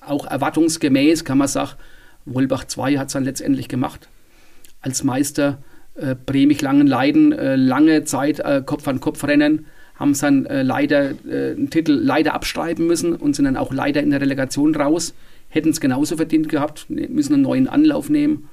[0.00, 1.72] auch erwartungsgemäß, kann man sagen.
[2.24, 4.08] Wolbach 2 hat es dann letztendlich gemacht
[4.80, 5.58] als Meister
[5.94, 9.66] äh, Bremig Langenleiden äh, lange Zeit äh, Kopf an Kopf rennen,
[10.00, 14.02] haben dann äh, leider äh, einen Titel leider abschreiben müssen und sind dann auch leider
[14.02, 15.14] in der Relegation raus.
[15.50, 18.48] Hätten es genauso verdient gehabt, ne, müssen einen neuen Anlauf nehmen.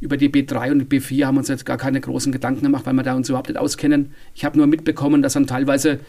[0.00, 2.84] Über die B3 und die B4 haben wir uns jetzt gar keine großen Gedanken gemacht,
[2.84, 4.12] weil wir da uns überhaupt nicht auskennen.
[4.34, 6.00] Ich habe nur mitbekommen, dass dann teilweise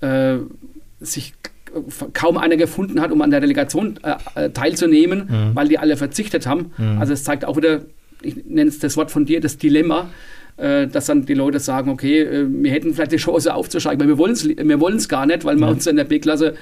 [0.00, 0.38] äh,
[0.98, 1.34] sich
[2.14, 5.50] kaum einer gefunden hat, um an der Relegation äh, äh, teilzunehmen, mhm.
[5.54, 6.72] weil die alle verzichtet haben.
[6.78, 6.98] Mhm.
[6.98, 7.82] Also es zeigt auch wieder,
[8.22, 10.08] ich nenne es das Wort von dir, das Dilemma,
[10.56, 14.18] dass dann die Leute sagen, okay, äh, wir hätten vielleicht die Chance aufzusteigen, weil wir
[14.18, 16.54] wollen es wir wollen's gar nicht, weil wir uns in der B-Klasse,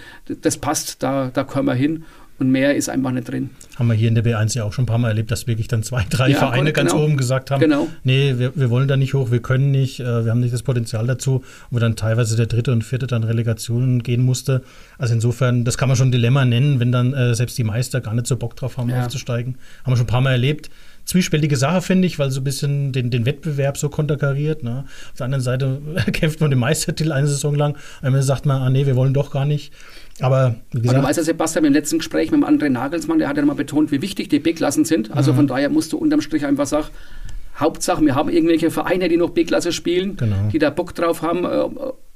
[0.43, 2.05] das passt, da, da können wir hin
[2.39, 3.51] und mehr ist einfach nicht drin.
[3.77, 5.69] Haben wir hier in der B1 ja auch schon ein paar Mal erlebt, dass wirklich
[5.69, 6.91] dann zwei, drei ja, Vereine genau.
[6.91, 7.89] ganz oben gesagt haben, genau.
[8.03, 10.63] nee, wir, wir wollen da nicht hoch, wir können nicht, äh, wir haben nicht das
[10.63, 14.63] Potenzial dazu, wo dann teilweise der dritte und vierte dann Relegationen gehen musste.
[14.99, 18.01] Also insofern, das kann man schon ein Dilemma nennen, wenn dann äh, selbst die Meister
[18.01, 19.03] gar nicht so Bock drauf haben, ja.
[19.03, 19.57] aufzusteigen.
[19.85, 20.71] Haben wir schon ein paar Mal erlebt
[21.05, 24.62] zwiespältige Sache, finde ich, weil so ein bisschen den, den Wettbewerb so konterkariert.
[24.62, 24.85] Ne?
[25.11, 25.81] Auf der anderen Seite
[26.12, 29.31] kämpft man den Meistertitel eine Saison lang, dann sagt man, ah nee, wir wollen doch
[29.31, 29.73] gar nicht.
[30.21, 30.95] Aber wie gesagt.
[30.95, 33.43] Aber du weißt ja, Sebastian, im letzten Gespräch mit dem André Nagelsmann, der hat ja
[33.43, 35.11] nochmal betont, wie wichtig die B-Klassen sind.
[35.11, 35.37] Also mhm.
[35.37, 36.88] von daher musst du unterm Strich einfach sagen,
[37.57, 40.49] Hauptsache, wir haben irgendwelche Vereine, die noch B-Klasse spielen, genau.
[40.53, 41.45] die da Bock drauf haben.
[41.45, 41.64] Äh,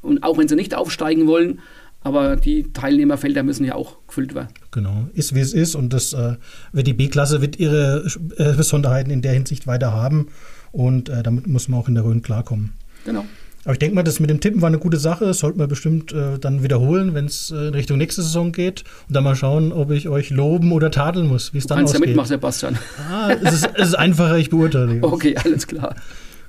[0.00, 1.60] und auch wenn sie nicht aufsteigen wollen,
[2.00, 4.48] aber die Teilnehmerfelder müssen ja auch gefüllt werden.
[4.70, 6.36] Genau, ist wie es ist und das äh,
[6.72, 8.06] wird die B-Klasse wird ihre
[8.36, 10.28] äh, Besonderheiten in der Hinsicht weiter haben
[10.72, 12.72] und äh, damit muss man auch in der Rhön klarkommen.
[13.04, 13.24] Genau.
[13.64, 15.26] Aber ich denke mal, das mit dem Tippen war eine gute Sache.
[15.26, 18.84] Das sollten wir bestimmt äh, dann wiederholen, wenn es äh, in Richtung nächste Saison geht.
[19.08, 21.94] Und dann mal schauen, ob ich euch loben oder tadeln muss, wie es dann kannst
[21.94, 22.14] ausgeht.
[22.14, 22.78] Du kannst ja mitmachen, Sebastian.
[23.10, 25.02] Ah, es ist, es ist einfacher, ich beurteile.
[25.02, 25.96] okay, alles klar.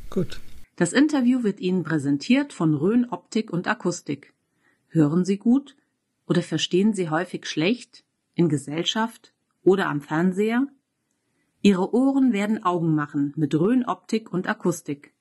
[0.09, 0.39] Gut.
[0.77, 4.33] Das Interview wird Ihnen präsentiert von Rhön Optik und Akustik.
[4.91, 5.75] Hören Sie gut
[6.27, 10.65] oder verstehen Sie häufig schlecht in Gesellschaft oder am Fernseher?
[11.61, 15.13] Ihre Ohren werden Augen machen mit Rhön Optik und Akustik.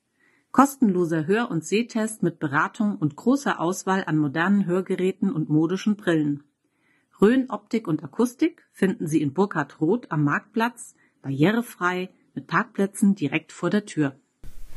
[0.51, 6.43] Kostenloser Hör- und Sehtest mit Beratung und großer Auswahl an modernen Hörgeräten und modischen Brillen.
[7.21, 13.51] Rhön Optik und Akustik finden Sie in Burkhard Roth am Marktplatz, barrierefrei, mit Parkplätzen direkt
[13.51, 14.18] vor der Tür.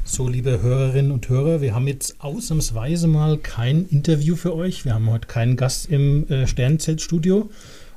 [0.04, 4.84] So, liebe Hörerinnen und Hörer, wir haben jetzt ausnahmsweise mal kein Interview für euch.
[4.84, 7.48] Wir haben heute keinen Gast im äh, Sternzeltstudio.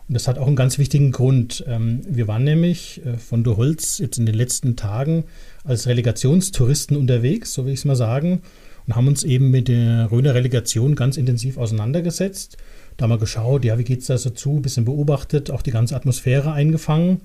[0.08, 1.66] Und das hat auch einen ganz wichtigen Grund.
[1.68, 5.26] Ähm, wir waren nämlich äh, von Du Holz jetzt in den letzten Tagen
[5.64, 8.44] als Relegationstouristen unterwegs, so will ich es mal sagen,
[8.86, 12.58] und haben uns eben mit der Röner Relegation ganz intensiv auseinandergesetzt.
[12.98, 15.96] Da mal geschaut, ja, wie geht es da so zu, bisschen beobachtet, auch die ganze
[15.96, 17.22] Atmosphäre eingefangen.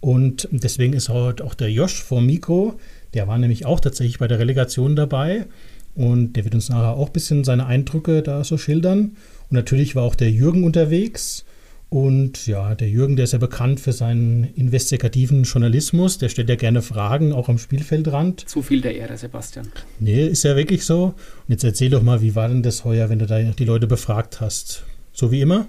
[0.00, 2.78] Und deswegen ist heute auch der Josch vor Mikro,
[3.14, 5.46] der war nämlich auch tatsächlich bei der Relegation dabei.
[5.94, 9.16] Und der wird uns nachher auch ein bisschen seine Eindrücke da so schildern.
[9.50, 11.44] Und natürlich war auch der Jürgen unterwegs.
[11.90, 16.16] Und ja, der Jürgen, der ist ja bekannt für seinen investigativen Journalismus.
[16.16, 18.48] Der stellt ja gerne Fragen, auch am Spielfeldrand.
[18.48, 19.68] Zu viel der Ehre, Sebastian.
[20.00, 21.04] Nee, ist ja wirklich so.
[21.04, 21.14] Und
[21.48, 24.40] jetzt erzähl doch mal, wie war denn das heuer, wenn du da die Leute befragt
[24.40, 24.84] hast?
[25.12, 25.66] So wie immer?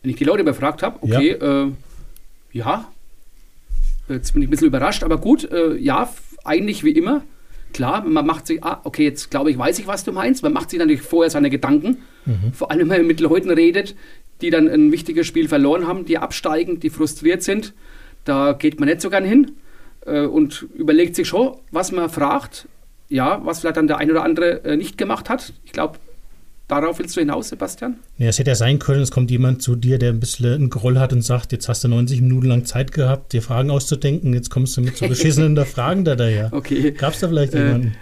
[0.00, 1.66] Wenn ich die Leute befragt habe, okay, ja.
[1.66, 1.72] Äh,
[2.52, 2.91] ja.
[4.08, 6.12] Jetzt bin ich ein bisschen überrascht, aber gut, äh, ja,
[6.44, 7.22] eigentlich wie immer.
[7.72, 10.42] Klar, man macht sich, ah, okay, jetzt glaube ich, weiß ich, was du meinst.
[10.42, 11.98] Man macht sich natürlich vorher seine Gedanken.
[12.26, 12.52] Mhm.
[12.52, 13.94] Vor allem, wenn man mit Leuten redet,
[14.42, 17.72] die dann ein wichtiges Spiel verloren haben, die absteigen, die frustriert sind.
[18.24, 19.52] Da geht man nicht so gern hin
[20.04, 22.68] äh, und überlegt sich schon, was man fragt.
[23.08, 25.52] Ja, was vielleicht dann der ein oder andere äh, nicht gemacht hat.
[25.64, 25.98] Ich glaube,
[26.80, 27.96] darauf willst du hinaus, Sebastian?
[28.18, 30.70] Ja, es hätte ja sein können, es kommt jemand zu dir, der ein bisschen einen
[30.70, 34.32] Groll hat und sagt, jetzt hast du 90 Minuten lang Zeit gehabt, dir Fragen auszudenken,
[34.32, 36.50] jetzt kommst du mit so beschissenen Fragen da daher.
[36.52, 36.92] Okay.
[36.92, 37.94] Gab es da vielleicht äh, jemanden?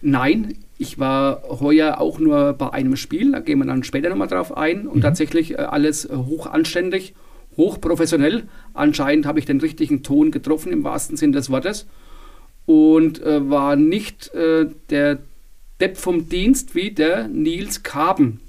[0.00, 4.28] Nein, ich war heuer auch nur bei einem Spiel, da gehen wir dann später nochmal
[4.28, 5.02] drauf ein und mhm.
[5.02, 7.14] tatsächlich äh, alles äh, hoch anständig,
[7.56, 8.44] hoch professionell.
[8.72, 11.86] Anscheinend habe ich den richtigen Ton getroffen im wahrsten Sinne des Wortes
[12.66, 15.18] und äh, war nicht äh, der
[15.80, 18.40] Depp vom Dienst wie der Nils Kaben.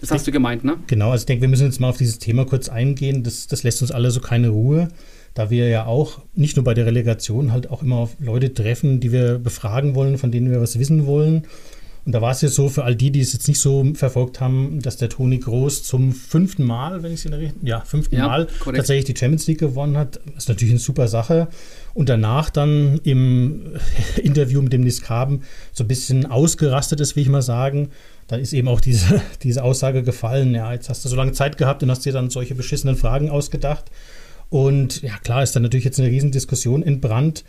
[0.00, 0.78] Das hast du gemeint, ne?
[0.86, 3.22] Genau, also ich denke, wir müssen jetzt mal auf dieses Thema kurz eingehen.
[3.22, 4.88] Das, das lässt uns alle so keine Ruhe
[5.34, 9.00] da wir ja auch nicht nur bei der Relegation halt auch immer auf Leute treffen,
[9.00, 11.44] die wir befragen wollen, von denen wir was wissen wollen.
[12.10, 14.40] Und da war es ja so für all die, die es jetzt nicht so verfolgt
[14.40, 17.82] haben, dass der Toni Groß zum fünften Mal, wenn ich es in der Richtung, ja,
[17.82, 18.78] fünften ja, Mal korrekt.
[18.78, 20.16] tatsächlich die Champions League gewonnen hat.
[20.26, 21.46] Das ist natürlich eine super Sache.
[21.94, 23.76] Und danach dann im
[24.20, 27.90] Interview mit dem Niskaben so ein bisschen ausgerastet ist, wie ich mal sagen.
[28.26, 31.58] Da ist eben auch diese, diese Aussage gefallen, ja, jetzt hast du so lange Zeit
[31.58, 33.84] gehabt und hast dir dann solche beschissenen Fragen ausgedacht.
[34.48, 37.44] Und ja, klar ist da natürlich jetzt eine Riesendiskussion entbrannt,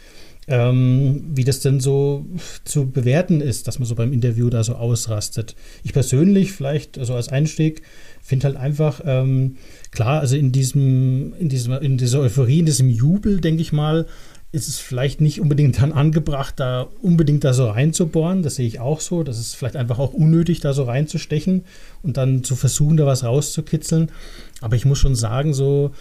[0.47, 2.25] ähm, wie das denn so
[2.65, 5.55] zu bewerten ist, dass man so beim Interview da so ausrastet.
[5.83, 7.83] Ich persönlich, vielleicht also als Einstieg,
[8.21, 9.57] finde halt einfach, ähm,
[9.91, 14.07] klar, also in diesem, in diesem, in dieser Euphorie, in diesem Jubel, denke ich mal,
[14.53, 18.43] ist es vielleicht nicht unbedingt dann angebracht, da unbedingt da so reinzubohren.
[18.43, 19.23] Das sehe ich auch so.
[19.23, 21.63] Das ist vielleicht einfach auch unnötig, da so reinzustechen
[22.03, 24.11] und dann zu versuchen, da was rauszukitzeln.
[24.59, 25.91] Aber ich muss schon sagen, so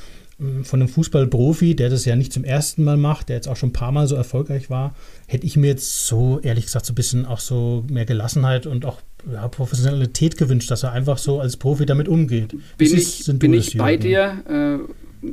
[0.62, 3.70] von einem Fußballprofi, der das ja nicht zum ersten Mal macht, der jetzt auch schon
[3.70, 4.94] ein paar Mal so erfolgreich war,
[5.26, 8.87] hätte ich mir jetzt so, ehrlich gesagt, so ein bisschen auch so mehr Gelassenheit und
[8.87, 9.00] auch
[9.31, 12.57] ja, Professionalität gewünscht, dass er einfach so als Profi damit umgeht.
[12.79, 14.81] Bin ich, bin ich bei dir
[15.22, 15.26] äh,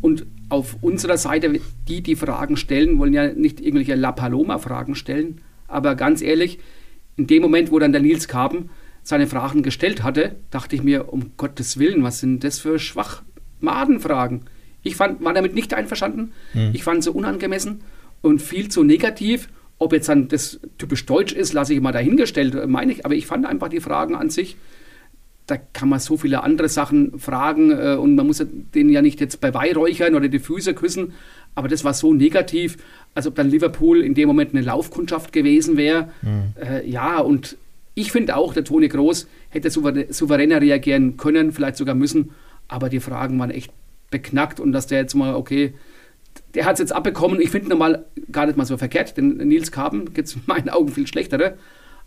[0.00, 5.42] und auf unserer Seite, die die Fragen stellen, wollen ja nicht irgendwelche La Paloma-Fragen stellen.
[5.68, 6.58] Aber ganz ehrlich,
[7.16, 8.70] in dem Moment, wo dann der Nils Kaben
[9.04, 12.78] seine Fragen gestellt hatte, dachte ich mir, um Gottes Willen, was sind das für
[13.60, 14.42] Schwachmadenfragen?
[14.82, 16.32] Ich fand, war damit nicht einverstanden.
[16.52, 16.70] Hm.
[16.72, 17.82] Ich fand sie unangemessen
[18.22, 19.48] und viel zu negativ.
[19.78, 23.04] Ob jetzt dann das typisch deutsch ist, lasse ich mal dahingestellt, meine ich.
[23.04, 24.56] Aber ich fand einfach die Fragen an sich
[25.50, 28.44] da kann man so viele andere Sachen fragen äh, und man muss
[28.74, 31.12] den ja nicht jetzt bei Weihräuchern oder die Füße küssen.
[31.54, 32.78] Aber das war so negativ,
[33.14, 36.10] als ob dann Liverpool in dem Moment eine Laufkundschaft gewesen wäre.
[36.22, 36.54] Mhm.
[36.62, 37.56] Äh, ja, und
[37.94, 42.30] ich finde auch, der Toni Groß hätte souveräner reagieren können, vielleicht sogar müssen.
[42.70, 43.72] Aber die Fragen waren echt
[44.10, 45.74] beknackt und dass der jetzt mal, okay,
[46.54, 47.40] der hat es jetzt abbekommen.
[47.40, 50.68] Ich finde normal gar nicht mal so verkehrt, denn Nils Kaben gibt es in meinen
[50.68, 51.54] Augen viel schlechtere.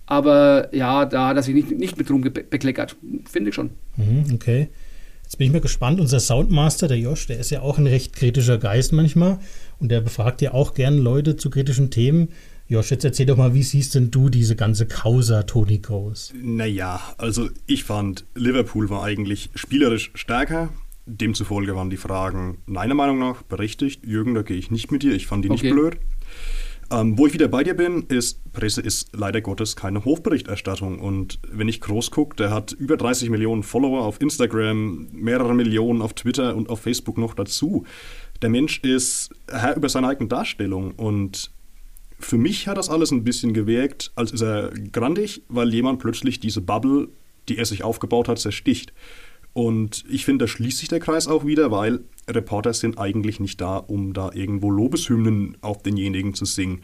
[0.06, 2.96] Aber ja, da hat er sich nicht, nicht mit rumbekleckert.
[3.30, 3.72] Finde ich schon.
[3.98, 4.70] Mhm, okay.
[5.24, 6.00] Jetzt bin ich mal gespannt.
[6.00, 9.40] Unser Soundmaster, der Josh, der ist ja auch ein recht kritischer Geist manchmal.
[9.80, 12.30] Und der befragt ja auch gern Leute zu kritischen Themen.
[12.74, 16.34] Josh, jetzt erzähl doch mal, wie siehst denn du diese ganze Causa Tony Groß?
[16.42, 20.70] Naja, also ich fand, Liverpool war eigentlich spielerisch stärker.
[21.06, 24.04] Demzufolge waren die Fragen meiner Meinung nach berechtigt.
[24.04, 25.14] Jürgen, da gehe ich nicht mit dir.
[25.14, 25.68] Ich fand die okay.
[25.68, 25.98] nicht blöd.
[26.92, 30.98] Ähm, wo ich wieder bei dir bin, ist, Presse ist leider Gottes keine Hofberichterstattung.
[30.98, 36.02] Und wenn ich groß gucke, der hat über 30 Millionen Follower auf Instagram, mehrere Millionen
[36.02, 37.86] auf Twitter und auf Facebook noch dazu.
[38.42, 40.94] Der Mensch ist Herr über seine eigene Darstellung.
[40.94, 41.52] Und
[42.26, 46.40] für mich hat das alles ein bisschen gewirkt, als ist er grandig, weil jemand plötzlich
[46.40, 47.10] diese Bubble,
[47.50, 48.94] die er sich aufgebaut hat, zersticht.
[49.54, 53.62] Und ich finde, da schließt sich der Kreis auch wieder, weil Reporter sind eigentlich nicht
[53.62, 56.82] da, um da irgendwo Lobeshymnen auf denjenigen zu singen.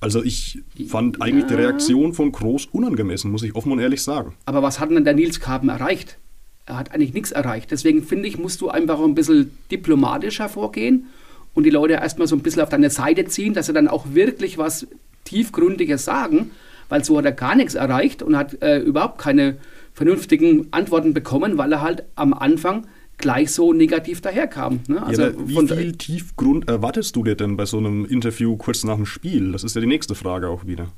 [0.00, 1.24] Also ich fand ja.
[1.24, 4.34] eigentlich die Reaktion von Groß unangemessen, muss ich offen und ehrlich sagen.
[4.46, 6.18] Aber was hat denn der Nils Karben erreicht?
[6.66, 7.70] Er hat eigentlich nichts erreicht.
[7.70, 11.06] Deswegen finde ich, musst du einfach ein bisschen diplomatischer vorgehen
[11.54, 14.06] und die Leute erstmal so ein bisschen auf deine Seite ziehen, dass sie dann auch
[14.12, 14.86] wirklich was
[15.24, 16.50] Tiefgründiges sagen,
[16.88, 19.56] weil so hat er gar nichts erreicht und hat äh, überhaupt keine
[19.92, 22.86] vernünftigen Antworten bekommen, weil er halt am Anfang
[23.18, 24.80] gleich so negativ daherkam.
[24.88, 25.02] Ne?
[25.02, 28.96] Also ja, wie viel Tiefgrund erwartest du dir denn bei so einem Interview kurz nach
[28.96, 29.52] dem Spiel?
[29.52, 30.88] Das ist ja die nächste Frage auch wieder.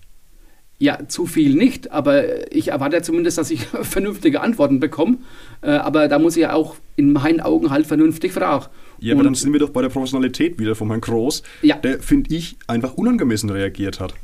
[0.78, 5.18] Ja, zu viel nicht, aber ich erwarte zumindest, dass ich vernünftige Antworten bekomme.
[5.60, 8.66] Äh, aber da muss ich ja auch in meinen Augen halt vernünftig fragen.
[9.02, 11.76] Ja, aber dann sind wir doch bei der Professionalität wieder von Herrn Groß, ja.
[11.76, 14.14] der, finde ich, einfach unangemessen reagiert hat.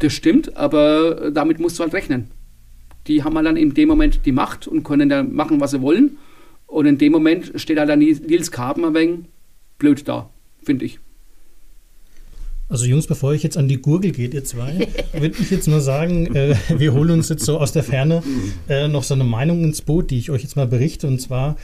[0.00, 2.28] Das stimmt, aber damit musst du halt rechnen.
[3.06, 5.80] Die haben halt dann in dem Moment die Macht und können dann machen, was sie
[5.80, 6.18] wollen.
[6.66, 9.20] Und in dem Moment steht halt dann Nils Karben ein wenig
[9.78, 10.30] blöd da,
[10.62, 10.98] finde ich.
[12.68, 15.80] Also Jungs, bevor ich jetzt an die Gurgel geht, ihr zwei, würde ich jetzt mal
[15.80, 18.22] sagen, äh, wir holen uns jetzt so aus der Ferne
[18.68, 21.06] äh, noch so eine Meinung ins Boot, die ich euch jetzt mal berichte.
[21.06, 21.56] Und zwar,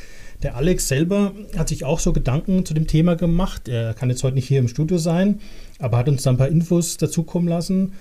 [0.42, 3.68] der Alex selber hat sich auch so Gedanken zu dem Thema gemacht.
[3.68, 5.40] Er kann jetzt heute nicht hier im Studio sein,
[5.79, 7.92] aber hat uns da ein paar Infos dazukommen lassen.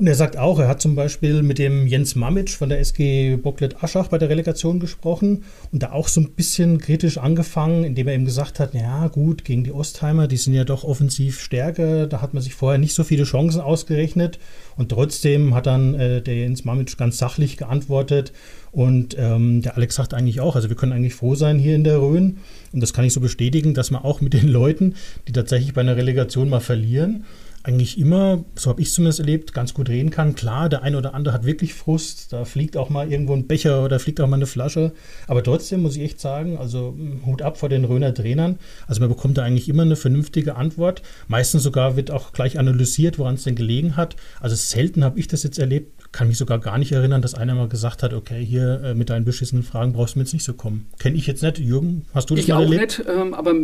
[0.00, 3.36] Und er sagt auch, er hat zum Beispiel mit dem Jens Mamitsch von der SG
[3.36, 8.08] Bocklet Aschach bei der Relegation gesprochen und da auch so ein bisschen kritisch angefangen, indem
[8.08, 12.06] er eben gesagt hat, ja gut, gegen die Ostheimer, die sind ja doch offensiv stärker,
[12.06, 14.38] da hat man sich vorher nicht so viele Chancen ausgerechnet.
[14.78, 18.32] Und trotzdem hat dann äh, der Jens Mamitsch ganz sachlich geantwortet
[18.72, 21.84] und ähm, der Alex sagt eigentlich auch, also wir können eigentlich froh sein hier in
[21.84, 22.38] der Rhön.
[22.72, 24.94] Und das kann ich so bestätigen, dass man auch mit den Leuten,
[25.28, 27.24] die tatsächlich bei einer Relegation mal verlieren,
[27.62, 30.34] eigentlich immer, so habe ich es zumindest erlebt, ganz gut reden kann.
[30.34, 33.84] Klar, der eine oder andere hat wirklich Frust, da fliegt auch mal irgendwo ein Becher
[33.84, 34.92] oder fliegt auch mal eine Flasche.
[35.26, 38.58] Aber trotzdem muss ich echt sagen, also hm, Hut ab vor den Röner Trainern.
[38.86, 41.02] Also man bekommt da eigentlich immer eine vernünftige Antwort.
[41.28, 44.16] Meistens sogar wird auch gleich analysiert, woran es denn gelegen hat.
[44.40, 47.54] Also selten habe ich das jetzt erlebt, kann mich sogar gar nicht erinnern, dass einer
[47.54, 50.44] mal gesagt hat, okay, hier äh, mit deinen beschissenen Fragen brauchst du mir jetzt nicht
[50.44, 50.86] so kommen.
[50.98, 51.58] Kenne ich jetzt nicht.
[51.58, 53.00] Jürgen, hast du das ich mal erlebt?
[53.00, 53.54] Ich auch nicht, ähm, aber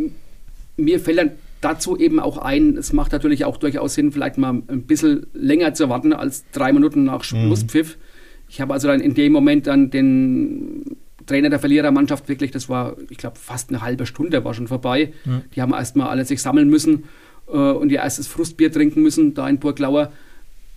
[0.77, 1.31] mir fällt dann
[1.61, 5.75] dazu eben auch ein, es macht natürlich auch durchaus Sinn, vielleicht mal ein bisschen länger
[5.75, 7.97] zu warten als drei Minuten nach Schlusspfiff.
[7.97, 8.01] Mhm.
[8.49, 12.97] Ich habe also dann in dem Moment dann den Trainer der Verlierermannschaft wirklich, das war,
[13.11, 15.13] ich glaube, fast eine halbe Stunde war schon vorbei.
[15.25, 15.43] Mhm.
[15.55, 17.05] Die haben erstmal alle sich sammeln müssen
[17.49, 20.13] äh, und ihr erstes Frustbier trinken müssen, da in Burglauer.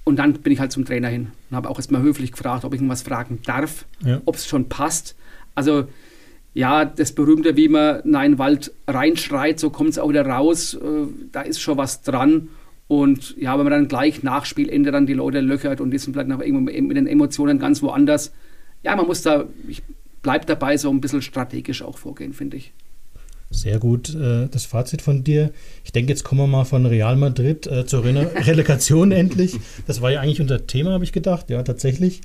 [0.04, 2.74] Und dann bin ich halt zum Trainer hin und habe auch erstmal höflich gefragt, ob
[2.74, 4.22] ich ihn was fragen darf, ja.
[4.26, 5.16] ob es schon passt.
[5.54, 5.88] Also
[6.54, 10.74] ja, das berühmte, wie man in einen Wald reinschreit, so kommt es auch wieder raus.
[10.74, 12.50] Äh, da ist schon was dran.
[12.88, 16.14] Und ja, wenn man dann gleich nach Spielende dann die Leute löchert und die sind
[16.14, 18.34] vielleicht noch irgendwo mit den Emotionen ganz woanders.
[18.84, 19.84] Ja, man muss da, ich
[20.24, 22.74] bleibe dabei, so ein bisschen strategisch auch vorgehen, finde ich.
[23.52, 25.52] Sehr gut, äh, das Fazit von dir.
[25.84, 29.58] Ich denke, jetzt kommen wir mal von Real Madrid äh, zur Re Relegation endlich.
[29.88, 31.50] Das war ja eigentlich unser Thema, habe ich gedacht.
[31.50, 32.22] Ja, tatsächlich.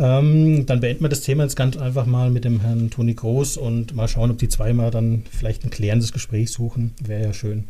[0.00, 3.58] Ähm, dann beenden wir das Thema jetzt ganz einfach mal mit dem Herrn Toni Groß
[3.58, 6.94] und mal schauen, ob die zweimal dann vielleicht ein klärendes Gespräch suchen.
[7.04, 7.64] Wäre ja schön.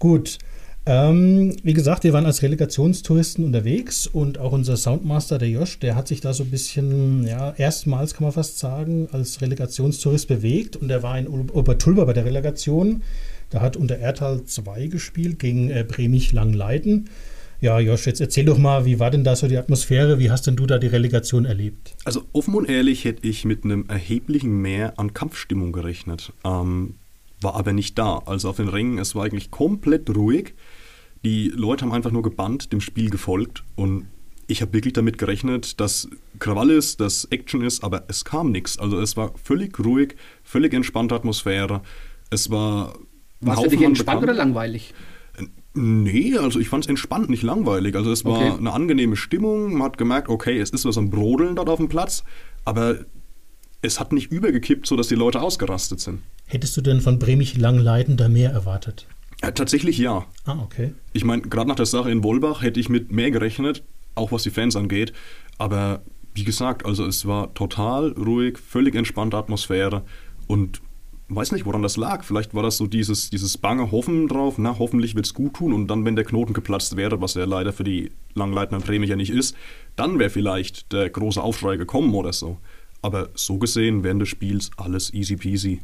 [0.00, 0.38] Gut,
[0.84, 5.94] ähm, wie gesagt, wir waren als Relegationstouristen unterwegs und auch unser Soundmaster, der Josh, der
[5.94, 10.74] hat sich da so ein bisschen, ja, erstmals kann man fast sagen, als Relegationstourist bewegt
[10.74, 13.02] und er war in Obertulba bei der Relegation.
[13.50, 17.08] Da hat unter Erdtal 2 gespielt gegen äh, Bremich Langleiten.
[17.60, 20.18] Ja, Josh, jetzt erzähl doch mal, wie war denn da so die Atmosphäre?
[20.20, 21.96] Wie hast denn du da die Relegation erlebt?
[22.04, 26.32] Also offen und ehrlich hätte ich mit einem erheblichen Mehr an Kampfstimmung gerechnet.
[26.44, 26.94] Ähm,
[27.40, 28.18] war aber nicht da.
[28.26, 30.54] Also auf den Rängen, es war eigentlich komplett ruhig.
[31.24, 34.06] Die Leute haben einfach nur gebannt, dem Spiel gefolgt und
[34.46, 38.78] ich habe wirklich damit gerechnet, dass Krawall ist, dass Action ist, aber es kam nichts.
[38.78, 41.82] Also es war völlig ruhig, völlig entspannte Atmosphäre.
[42.30, 42.94] Es war.
[43.40, 44.94] War es für dich entspannt oder langweilig?
[45.74, 47.94] Nee, also ich fand es entspannt, nicht langweilig.
[47.94, 48.52] Also es war okay.
[48.58, 49.74] eine angenehme Stimmung.
[49.74, 52.24] Man hat gemerkt, okay, es ist was am Brodeln dort auf dem Platz,
[52.64, 52.98] aber
[53.82, 56.22] es hat nicht übergekippt, sodass die Leute ausgerastet sind.
[56.46, 59.06] Hättest du denn von Bremich Langleiten da mehr erwartet?
[59.42, 60.26] Ja, tatsächlich ja.
[60.46, 60.94] Ah, okay.
[61.12, 64.42] Ich meine, gerade nach der Sache in Wolbach hätte ich mit mehr gerechnet, auch was
[64.42, 65.12] die Fans angeht.
[65.58, 66.02] Aber
[66.34, 70.04] wie gesagt, also es war total ruhig, völlig entspannte Atmosphäre
[70.48, 70.80] und
[71.28, 72.24] weiß nicht, woran das lag.
[72.24, 75.72] Vielleicht war das so dieses, dieses bange Hoffen drauf, na, hoffentlich wird es gut tun
[75.72, 79.16] und dann, wenn der Knoten geplatzt wäre, was ja leider für die Langleitner Prämie ja
[79.16, 79.54] nicht ist,
[79.96, 82.58] dann wäre vielleicht der große Aufschrei gekommen oder so.
[83.02, 85.80] Aber so gesehen während des Spiels alles easy peasy.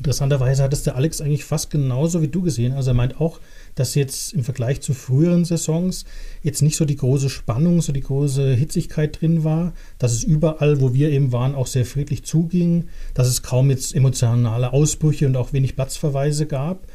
[0.00, 2.72] Interessanterweise hat es der Alex eigentlich fast genauso wie du gesehen.
[2.72, 3.38] Also er meint auch,
[3.74, 6.06] dass jetzt im Vergleich zu früheren Saisons
[6.42, 10.80] jetzt nicht so die große Spannung, so die große Hitzigkeit drin war, dass es überall,
[10.80, 15.36] wo wir eben waren, auch sehr friedlich zuging, dass es kaum jetzt emotionale Ausbrüche und
[15.36, 16.86] auch wenig Platzverweise gab.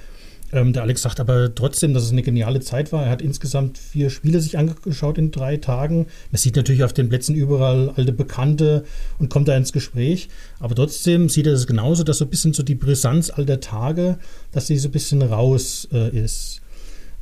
[0.55, 3.03] Ähm, der Alex sagt aber trotzdem, dass es eine geniale Zeit war.
[3.03, 6.07] Er hat insgesamt vier Spiele sich angeschaut in drei Tagen.
[6.31, 8.85] Man sieht natürlich auf den Plätzen überall alte Bekannte
[9.19, 10.29] und kommt da ins Gespräch.
[10.61, 14.17] Aber trotzdem sieht er es genauso, dass so ein bisschen so die Brisanz alter Tage,
[14.53, 16.61] dass sie so ein bisschen raus äh, ist.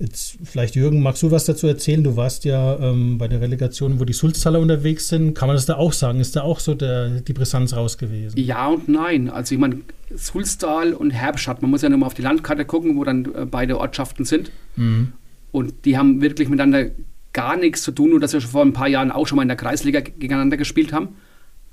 [0.04, 2.04] Jetzt vielleicht, Jürgen, magst du was dazu erzählen?
[2.04, 5.34] Du warst ja ähm, bei der Relegation, wo die Sulztaler unterwegs sind.
[5.34, 6.20] Kann man das da auch sagen?
[6.20, 8.38] Ist da auch so der, die Brisanz raus gewesen?
[8.38, 9.30] Ja und nein.
[9.30, 9.80] Also ich meine,
[10.14, 13.46] Sulztal und Herbstadt, man muss ja nur mal auf die Landkarte gucken, wo dann äh,
[13.46, 14.52] beide Ortschaften sind.
[14.76, 15.14] Mhm.
[15.54, 16.92] Und die haben wirklich miteinander
[17.32, 19.44] gar nichts zu tun, nur dass wir schon vor ein paar Jahren auch schon mal
[19.44, 21.16] in der Kreisliga gegeneinander gespielt haben.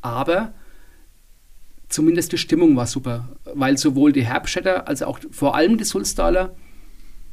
[0.03, 0.53] Aber
[1.89, 6.55] zumindest die Stimmung war super, weil sowohl die Herbstädter als auch vor allem die Sulztaler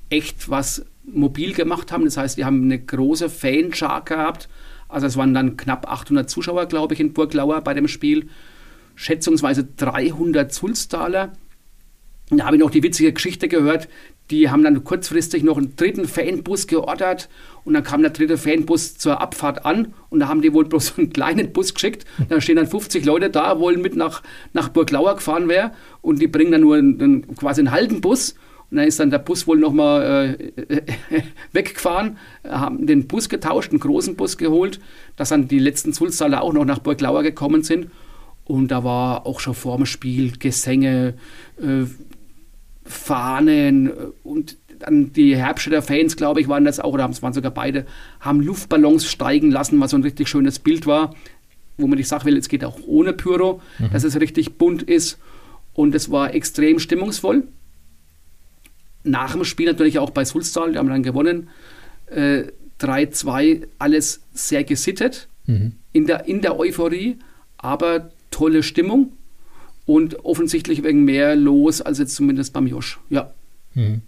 [0.10, 2.06] echt was mobil gemacht haben.
[2.06, 4.50] Das heißt, die haben eine große Fanschar gehabt.
[4.90, 8.30] Also es waren dann knapp 800 Zuschauer, glaube ich, in Burglauer bei dem Spiel.
[8.96, 11.34] Schätzungsweise 300 Sulztaler.
[12.30, 13.88] Da habe ich noch die witzige Geschichte gehört.
[14.32, 17.30] Die haben dann kurzfristig noch einen dritten Fanbus geordert
[17.64, 20.94] und dann kam der dritte Fanbus zur Abfahrt an und da haben die wohl bloß
[20.98, 22.06] einen kleinen Bus geschickt.
[22.28, 26.28] Da stehen dann 50 Leute da, wollen mit nach, nach Burglauer gefahren werden und die
[26.28, 28.36] bringen dann nur einen, quasi einen halben Bus
[28.70, 30.82] und dann ist dann der Bus wohl nochmal äh,
[31.54, 34.82] weggefahren, haben den Bus getauscht, einen großen Bus geholt,
[35.16, 37.90] dass dann die letzten Sulztaler auch noch nach Burglauer gekommen sind.
[38.44, 41.14] Und da war auch schon vor dem Spiel Gesänge,
[41.62, 41.86] äh,
[42.84, 43.92] Fahnen äh,
[44.24, 47.86] und dann die Herbstädter Fans, glaube ich, waren das auch, oder es waren sogar beide,
[48.20, 51.16] haben Luftballons steigen lassen, was so ein richtig schönes Bild war,
[51.78, 53.92] wo man nicht sagen will, es geht auch ohne Pyro, mhm.
[53.92, 55.20] dass es richtig bunt ist.
[55.74, 57.44] Und es war extrem stimmungsvoll
[59.08, 61.50] nach dem Spiel natürlich auch bei Sulztal, die haben dann gewonnen.
[62.08, 62.46] Äh,
[62.80, 65.74] 3-2, alles sehr gesittet mhm.
[65.94, 67.18] in, der, in der Euphorie,
[67.58, 69.14] aber tolle Stimmung
[69.86, 73.00] und offensichtlich wegen mehr los als jetzt zumindest beim Josch.
[73.10, 73.34] Ja.
[73.74, 74.02] Mhm.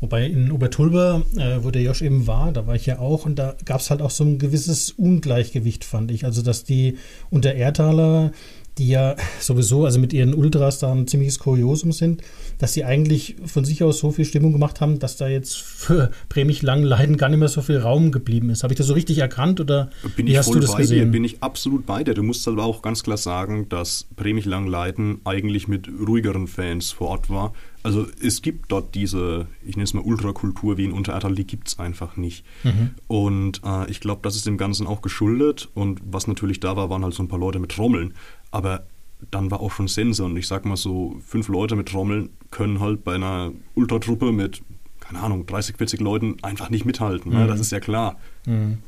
[0.00, 3.38] Wobei in Obertulba, äh, wo der Josch eben war, da war ich ja auch und
[3.38, 6.24] da gab es halt auch so ein gewisses Ungleichgewicht, fand ich.
[6.26, 6.98] Also, dass die
[7.30, 8.32] unter Erdtaler
[8.78, 12.22] die ja sowieso, also mit ihren Ultras da ein ziemliches Kuriosum sind,
[12.58, 16.10] dass sie eigentlich von sich aus so viel Stimmung gemacht haben, dass da jetzt für
[16.28, 18.62] Bremich Langleiden gar nicht mehr so viel Raum geblieben ist.
[18.62, 21.06] Habe ich das so richtig erkannt oder bin wie hast du das bei gesehen?
[21.06, 22.14] Dir, bin ich absolut bei dir.
[22.14, 27.08] Du musst aber auch ganz klar sagen, dass Bremich Langleiden eigentlich mit ruhigeren Fans vor
[27.08, 27.52] Ort war.
[27.86, 31.68] Also es gibt dort diese, ich nenne es mal Ultrakultur wie in Unterertal, die gibt
[31.68, 32.44] es einfach nicht.
[32.64, 32.90] Mhm.
[33.06, 35.68] Und äh, ich glaube, das ist dem Ganzen auch geschuldet.
[35.72, 38.14] Und was natürlich da war, waren halt so ein paar Leute mit Trommeln.
[38.56, 38.86] Aber
[39.30, 40.24] dann war auch schon Sense.
[40.24, 44.62] Und ich sag mal so, fünf Leute mit Trommeln können halt bei einer Ultratruppe mit,
[44.98, 47.32] keine Ahnung, 30, 40 Leuten einfach nicht mithalten.
[47.32, 47.38] Ne?
[47.38, 47.42] Mhm.
[47.42, 47.48] Ne?
[47.48, 48.16] Das ist ja klar.
[48.46, 48.78] Mhm.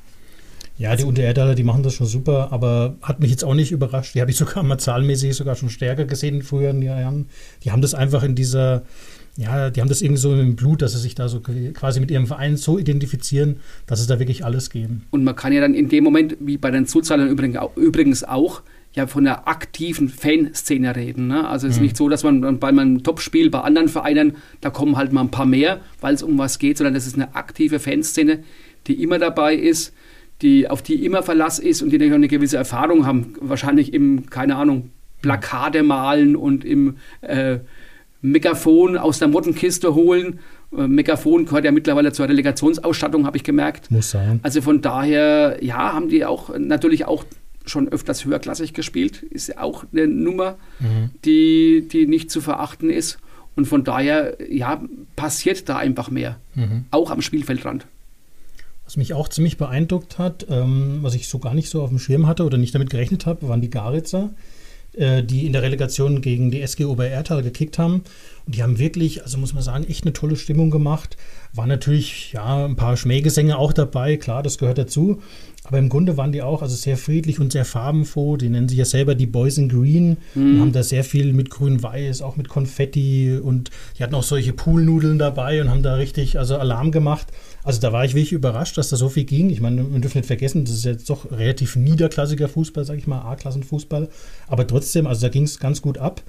[0.78, 4.14] Ja, die Untererdaler, die machen das schon super, aber hat mich jetzt auch nicht überrascht.
[4.14, 7.26] Die habe ich sogar mal zahlenmäßig sogar schon stärker gesehen in früheren Jahren.
[7.64, 8.84] Die haben das einfach in dieser,
[9.36, 12.10] ja, die haben das irgendwie so im Blut, dass sie sich da so quasi mit
[12.10, 15.04] ihrem Verein so identifizieren, dass es da wirklich alles geben.
[15.10, 18.62] Und man kann ja dann in dem Moment, wie bei den Zuzahlern übrigens auch,
[18.98, 21.28] ja von einer aktiven Fanszene reden.
[21.28, 21.48] Ne?
[21.48, 21.84] Also es ist mhm.
[21.84, 25.30] nicht so, dass man bei einem Topspiel bei anderen Vereinen, da kommen halt mal ein
[25.30, 28.44] paar mehr, weil es um was geht, sondern das ist eine aktive Fanszene,
[28.86, 29.94] die immer dabei ist,
[30.42, 33.34] die, auf die immer Verlass ist und die eine gewisse Erfahrung haben.
[33.40, 34.90] Wahrscheinlich im, keine Ahnung,
[35.22, 37.58] Plakate malen und im äh,
[38.20, 40.40] Megafon aus der Mottenkiste holen.
[40.76, 43.90] Äh, Megafon gehört ja mittlerweile zur Relegationsausstattung, habe ich gemerkt.
[43.90, 44.40] Muss sein.
[44.42, 47.24] Also von daher, ja, haben die auch natürlich auch
[47.68, 49.22] schon öfters höherklassig gespielt.
[49.22, 51.10] Ist auch eine Nummer, mhm.
[51.24, 53.18] die, die nicht zu verachten ist.
[53.56, 54.80] Und von daher, ja,
[55.16, 56.38] passiert da einfach mehr.
[56.54, 56.84] Mhm.
[56.90, 57.86] Auch am Spielfeldrand.
[58.84, 61.98] Was mich auch ziemlich beeindruckt hat, ähm, was ich so gar nicht so auf dem
[61.98, 64.30] Schirm hatte oder nicht damit gerechnet habe, waren die Garitzer,
[64.94, 68.04] äh, die in der Relegation gegen die SG Oberertal gekickt haben.
[68.46, 71.16] Und die haben wirklich, also muss man sagen, echt eine tolle Stimmung gemacht.
[71.52, 75.20] War natürlich, ja, ein paar Schmähgesänge auch dabei, klar, das gehört dazu.
[75.68, 78.38] Aber im Grunde waren die auch also sehr friedlich und sehr farbenfroh.
[78.38, 80.54] Die nennen sich ja selber die Boys in Green mhm.
[80.54, 84.54] und haben da sehr viel mit grün-weiß, auch mit Konfetti und die hatten auch solche
[84.54, 87.26] Poolnudeln dabei und haben da richtig also Alarm gemacht.
[87.64, 89.50] Also da war ich wirklich überrascht, dass da so viel ging.
[89.50, 93.06] Ich meine, wir dürfen nicht vergessen, das ist jetzt doch relativ niederklassiger Fußball, sage ich
[93.06, 94.08] mal, A-Klassenfußball.
[94.46, 96.22] Aber trotzdem, also da ging es ganz gut ab.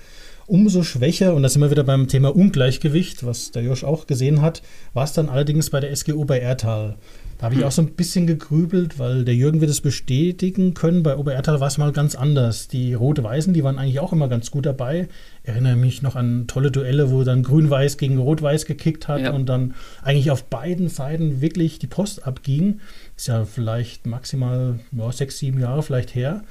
[0.48, 4.42] Umso schwächer, und da sind wir wieder beim Thema Ungleichgewicht, was der Josch auch gesehen
[4.42, 4.64] hat,
[4.94, 6.98] war es dann allerdings bei der SGO bei Ertal.
[7.40, 11.04] Da habe ich auch so ein bisschen gegrübelt, weil der Jürgen wird es bestätigen können.
[11.04, 12.68] Bei Oberertal war es mal ganz anders.
[12.68, 15.08] Die Rot-Weißen, die waren eigentlich auch immer ganz gut dabei.
[15.44, 19.32] Ich erinnere mich noch an tolle Duelle, wo dann Grün-Weiß gegen Rot-Weiß gekickt hat ja.
[19.32, 19.74] und dann
[20.04, 22.82] eigentlich auf beiden Seiten wirklich die Post abging.
[23.16, 26.44] Ist ja vielleicht maximal ja, sechs, sieben Jahre vielleicht her.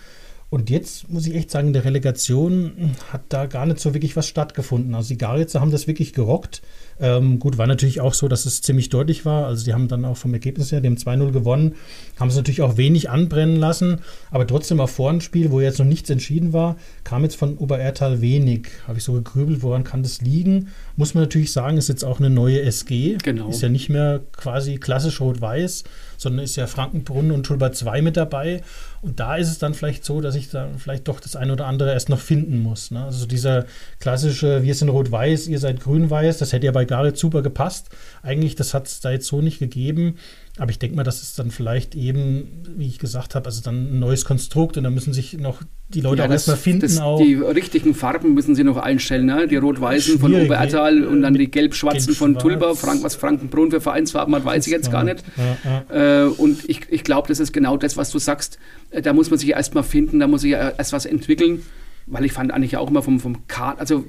[0.50, 4.16] Und jetzt muss ich echt sagen, in der Relegation hat da gar nicht so wirklich
[4.16, 4.94] was stattgefunden.
[4.94, 6.62] Also die Garitzer haben das wirklich gerockt.
[7.00, 9.46] Ähm, gut, war natürlich auch so, dass es ziemlich deutlich war.
[9.46, 11.74] Also die haben dann auch vom Ergebnis her, haben 2-0 gewonnen,
[12.18, 15.78] haben es natürlich auch wenig anbrennen lassen, aber trotzdem auch vor dem Spiel, wo jetzt
[15.78, 18.68] noch nichts entschieden war, kam jetzt von Oberertal wenig.
[18.86, 20.68] Habe ich so gegrübelt, woran kann das liegen?
[20.96, 23.18] Muss man natürlich sagen, ist jetzt auch eine neue SG.
[23.22, 23.50] Genau.
[23.50, 25.84] Ist ja nicht mehr quasi klassisch rot-weiß,
[26.16, 28.62] sondern ist ja Frankenbrunn und Tulba 2 mit dabei.
[29.00, 31.66] Und da ist es dann vielleicht so, dass ich da vielleicht doch das eine oder
[31.66, 32.90] andere erst noch finden muss.
[32.90, 33.04] Ne?
[33.04, 33.66] Also dieser
[34.00, 37.90] klassische, wir sind rot-weiß, ihr seid grün-weiß, das hätte ja bei Gareth super gepasst.
[38.22, 40.16] Eigentlich, das hat es da jetzt so nicht gegeben.
[40.58, 43.94] Aber ich denke mal, das ist dann vielleicht eben, wie ich gesagt habe, also dann
[43.94, 46.82] ein neues Konstrukt und da müssen sich noch die Leute ja, auch erstmal finden.
[46.82, 47.20] Das, auch.
[47.20, 49.26] Die richtigen Farben müssen sie noch einstellen.
[49.26, 49.46] Ne?
[49.46, 52.74] Die rot-weißen von Oberertal und dann die gelb-schwarzen von Tulba.
[52.74, 55.22] Frank, was Frankenbrunn für Vereinsfarben hat, weiß ich jetzt gar nicht.
[55.36, 56.24] Ja, ja.
[56.24, 58.58] Äh, und ich, ich glaube, das ist genau das, was du sagst.
[58.90, 61.62] Äh, da muss man sich erstmal finden, da muss sich erst was entwickeln
[62.10, 64.04] weil ich fand eigentlich auch immer vom, vom Kader, also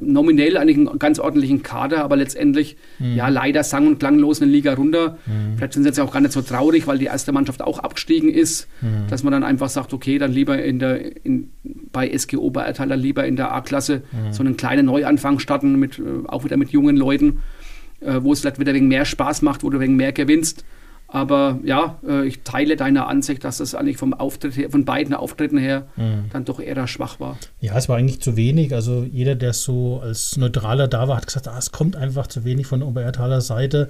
[0.00, 3.14] nominell eigentlich einen ganz ordentlichen Kader, aber letztendlich, mhm.
[3.14, 5.18] ja, leider sang- und klanglos eine Liga runter.
[5.26, 5.56] Mhm.
[5.56, 8.30] Vielleicht sind sie jetzt auch gar nicht so traurig, weil die erste Mannschaft auch abgestiegen
[8.30, 9.06] ist, mhm.
[9.08, 11.50] dass man dann einfach sagt, okay, dann lieber in der, in,
[11.92, 14.32] bei SG Oberertaler lieber in der A-Klasse mhm.
[14.32, 17.42] so einen kleinen Neuanfang starten, mit, äh, auch wieder mit jungen Leuten,
[18.00, 20.64] äh, wo es vielleicht wieder wegen mehr Spaß macht, wo du wegen mehr gewinnst.
[21.14, 25.14] Aber ja, äh, ich teile deine Ansicht, dass das eigentlich vom Auftritt her, von beiden
[25.14, 26.30] Auftritten her mhm.
[26.32, 27.36] dann doch eher schwach war.
[27.60, 28.74] Ja, es war eigentlich zu wenig.
[28.74, 32.44] Also jeder, der so als Neutraler da war, hat gesagt, ah, es kommt einfach zu
[32.44, 33.88] wenig von Oberertaler Seite.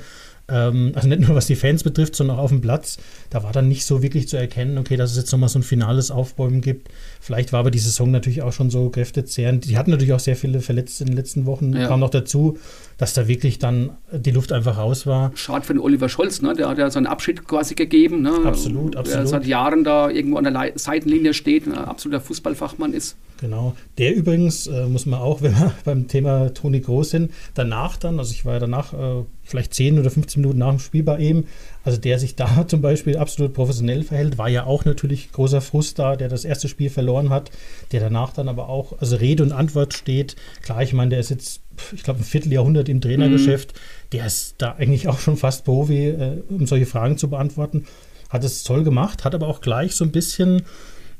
[0.48, 2.98] Ähm, also nicht nur was die Fans betrifft, sondern auch auf dem Platz.
[3.30, 5.62] Da war dann nicht so wirklich zu erkennen, okay, dass es jetzt nochmal so ein
[5.62, 6.88] finales Aufbäumen gibt.
[7.24, 9.66] Vielleicht war aber die Saison natürlich auch schon so kräftezehrend.
[9.66, 11.72] Die hatten natürlich auch sehr viele Verletzte in den letzten Wochen.
[11.72, 11.86] Ja.
[11.86, 12.58] Kam noch dazu,
[12.98, 15.30] dass da wirklich dann die Luft einfach raus war.
[15.36, 16.52] Schade für den Oliver Scholz, ne?
[16.54, 18.22] der hat ja seinen Abschied quasi gegeben.
[18.22, 18.32] Ne?
[18.44, 19.20] Absolut, absolut.
[19.20, 23.16] Der seit Jahren da irgendwo an der Seitenlinie steht, ein absoluter Fußballfachmann ist.
[23.40, 23.76] Genau.
[23.98, 28.18] Der übrigens, äh, muss man auch, wenn wir beim Thema Toni Groß sind, danach dann,
[28.18, 31.18] also ich war ja danach äh, vielleicht 10 oder 15 Minuten nach dem Spiel bei
[31.18, 31.44] ihm,
[31.84, 35.98] also der sich da zum Beispiel absolut professionell verhält, war ja auch natürlich großer Frust
[35.98, 37.50] da, der das erste Spiel verloren hat,
[37.92, 40.36] der danach dann aber auch, also Rede und Antwort steht.
[40.62, 41.62] Klar, ich meine, der ist jetzt,
[41.94, 43.78] ich glaube, ein Vierteljahrhundert im Trainergeschäft, mhm.
[44.12, 47.86] der ist da eigentlich auch schon fast Profi, äh, um solche Fragen zu beantworten.
[48.30, 50.62] Hat es toll gemacht, hat aber auch gleich so ein bisschen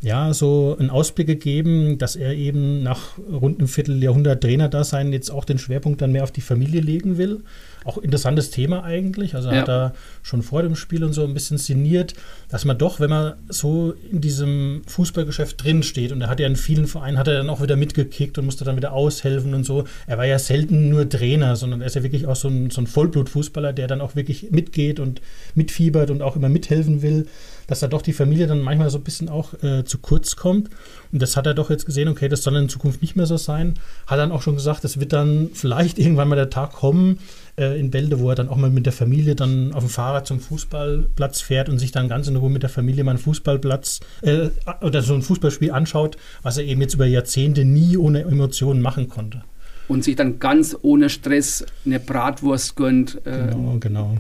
[0.03, 5.45] ja, so einen Ausblick gegeben, dass er eben nach rund einem Vierteljahrhundert Trainerdasein jetzt auch
[5.45, 7.45] den Schwerpunkt dann mehr auf die Familie legen will.
[7.85, 9.35] Auch interessantes Thema eigentlich.
[9.35, 9.57] Also ja.
[9.57, 12.15] hat er schon vor dem Spiel und so ein bisschen sinniert,
[12.49, 16.47] dass man doch, wenn man so in diesem Fußballgeschäft drin steht und er hat ja
[16.47, 19.65] in vielen Vereinen, hat er dann auch wieder mitgekickt und musste dann wieder aushelfen und
[19.65, 19.85] so.
[20.07, 22.81] Er war ja selten nur Trainer, sondern er ist ja wirklich auch so ein, so
[22.81, 25.21] ein Vollblutfußballer, der dann auch wirklich mitgeht und
[25.55, 27.27] mitfiebert und auch immer mithelfen will
[27.67, 30.71] dass da doch die Familie dann manchmal so ein bisschen auch äh, zu kurz kommt.
[31.13, 33.37] Und das hat er doch jetzt gesehen, okay, das soll in Zukunft nicht mehr so
[33.37, 33.75] sein.
[34.07, 37.19] Hat dann auch schon gesagt, es wird dann vielleicht irgendwann mal der Tag kommen
[37.57, 40.27] äh, in Bälde, wo er dann auch mal mit der Familie dann auf dem Fahrrad
[40.27, 44.01] zum Fußballplatz fährt und sich dann ganz in Ruhe mit der Familie mal einen Fußballplatz
[44.23, 44.49] äh,
[44.81, 49.09] oder so ein Fußballspiel anschaut, was er eben jetzt über Jahrzehnte nie ohne Emotionen machen
[49.09, 49.43] konnte
[49.89, 53.21] und sich dann ganz ohne Stress eine Bratwurst gönnt.
[53.27, 54.17] Äh, genau, genau.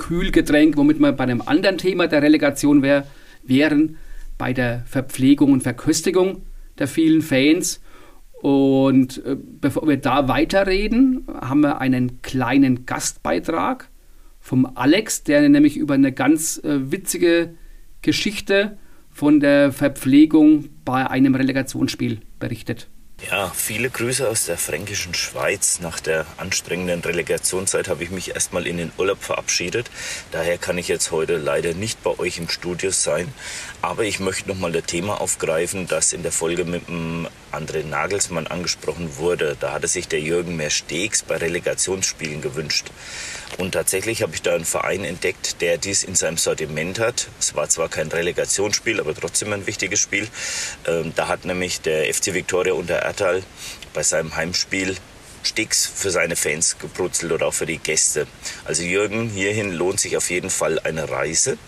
[0.00, 3.06] Kühlgetränk, womit wir bei einem anderen Thema der Relegation wär,
[3.42, 3.98] wären,
[4.38, 6.42] bei der Verpflegung und Verköstigung
[6.78, 7.82] der vielen Fans.
[8.40, 13.90] Und äh, bevor wir da weiterreden, haben wir einen kleinen Gastbeitrag
[14.40, 17.54] vom Alex, der nämlich über eine ganz äh, witzige
[18.00, 18.78] Geschichte
[19.10, 22.88] von der Verpflegung bei einem Relegationsspiel berichtet.
[23.28, 25.80] Ja, viele Grüße aus der fränkischen Schweiz.
[25.80, 29.90] Nach der anstrengenden Relegationszeit habe ich mich erstmal in den Urlaub verabschiedet.
[30.30, 33.32] Daher kann ich jetzt heute leider nicht bei euch im Studio sein.
[33.82, 38.46] Aber ich möchte nochmal das Thema aufgreifen, das in der Folge mit dem André Nagelsmann
[38.46, 39.54] angesprochen wurde.
[39.60, 42.90] Da hatte sich der Jürgen mehr Steaks bei Relegationsspielen gewünscht.
[43.58, 47.28] Und tatsächlich habe ich da einen Verein entdeckt, der dies in seinem Sortiment hat.
[47.38, 50.28] Es war zwar kein Relegationsspiel, aber trotzdem ein wichtiges Spiel.
[50.86, 53.42] Ähm, da hat nämlich der FC Victoria unter Ertal
[53.92, 54.96] bei seinem Heimspiel
[55.42, 58.26] Sticks für seine Fans gebrutzelt oder auch für die Gäste.
[58.64, 61.58] Also Jürgen, hierhin lohnt sich auf jeden Fall eine Reise.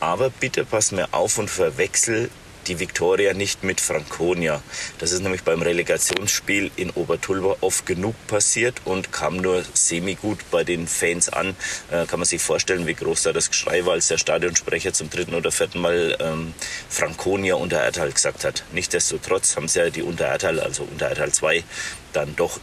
[0.00, 2.30] Aber bitte pass mir auf und verwechsel
[2.70, 4.62] die Viktoria nicht mit Franconia.
[4.98, 10.62] Das ist nämlich beim Relegationsspiel in Obertulba oft genug passiert und kam nur semi-gut bei
[10.62, 11.56] den Fans an.
[11.90, 15.10] Äh, kann man sich vorstellen, wie groß da das Geschrei war, als der Stadionsprecher zum
[15.10, 16.54] dritten oder vierten Mal ähm,
[16.88, 18.62] Franconia unter Ertal gesagt hat.
[18.72, 21.64] Nichtsdestotrotz haben sie ja die unter Ertal, also unter Ertal 2,
[22.12, 22.60] dann doch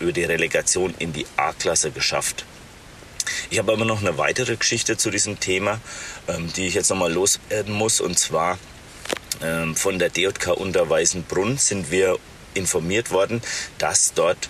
[0.00, 2.46] über die Relegation in die A-Klasse geschafft.
[3.50, 5.78] Ich habe aber noch eine weitere Geschichte zu diesem Thema,
[6.26, 8.00] ähm, die ich jetzt nochmal loswerden muss.
[8.00, 8.58] Und zwar
[9.74, 12.18] von der DJK Unterweißenbrunn sind wir
[12.54, 13.42] informiert worden,
[13.78, 14.48] dass dort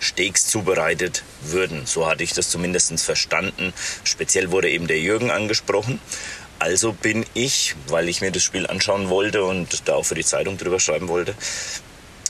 [0.00, 1.86] Steaks zubereitet würden.
[1.86, 3.72] So hatte ich das zumindest verstanden.
[4.04, 6.00] Speziell wurde eben der Jürgen angesprochen.
[6.58, 10.24] Also bin ich, weil ich mir das Spiel anschauen wollte und da auch für die
[10.24, 11.34] Zeitung drüber schreiben wollte,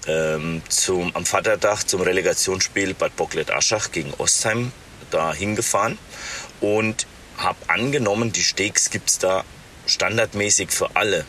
[0.07, 4.73] ähm, zum, am Vaterdach zum Relegationsspiel Bad Bocklet-Aschach gegen Ostheim
[5.11, 5.99] da hingefahren
[6.61, 7.07] und
[7.39, 9.45] habe angenommen, die Steaks gibt es da
[9.87, 11.25] standardmäßig für alle.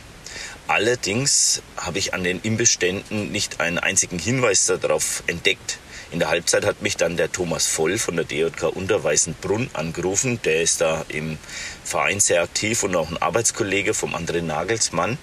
[0.70, 5.80] Allerdings habe ich an den Imbissständen nicht einen einzigen Hinweis darauf entdeckt.
[6.12, 10.40] In der Halbzeit hat mich dann der Thomas Voll von der DJK Unterweißenbrunn angerufen.
[10.44, 11.40] Der ist da im
[11.84, 15.18] Verein sehr aktiv und auch ein Arbeitskollege vom André Nagelsmann.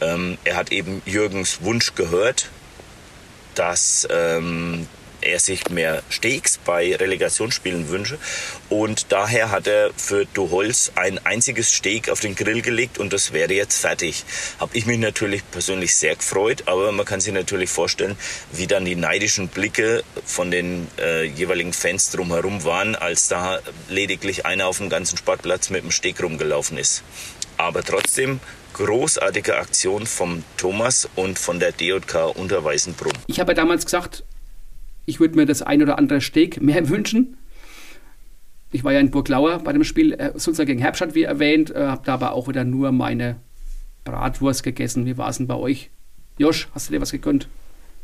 [0.00, 2.50] Ähm, er hat eben Jürgens Wunsch gehört,
[3.56, 4.86] dass ähm,
[5.24, 8.18] er sich mehr Steaks bei Relegationsspielen wünsche.
[8.68, 13.32] Und daher hat er für Duholz ein einziges Steak auf den Grill gelegt und das
[13.32, 14.24] wäre jetzt fertig.
[14.58, 18.16] Habe ich mich natürlich persönlich sehr gefreut, aber man kann sich natürlich vorstellen,
[18.52, 24.46] wie dann die neidischen Blicke von den äh, jeweiligen Fans drumherum waren, als da lediglich
[24.46, 27.02] einer auf dem ganzen Sportplatz mit dem Steak rumgelaufen ist.
[27.56, 28.40] Aber trotzdem
[28.74, 33.12] großartige Aktion vom Thomas und von der DJK Unterweißenbrunn.
[33.26, 34.24] Ich habe damals gesagt,
[35.06, 37.36] ich würde mir das ein oder andere Steak mehr wünschen.
[38.72, 41.86] Ich war ja in Burglauer bei dem Spiel äh, Sulzer gegen Herbstadt, wie erwähnt, äh,
[41.86, 43.36] habe da aber auch wieder nur meine
[44.04, 45.06] Bratwurst gegessen.
[45.06, 45.90] Wie war es denn bei euch?
[46.38, 47.48] Josch, hast du dir was gegönnt?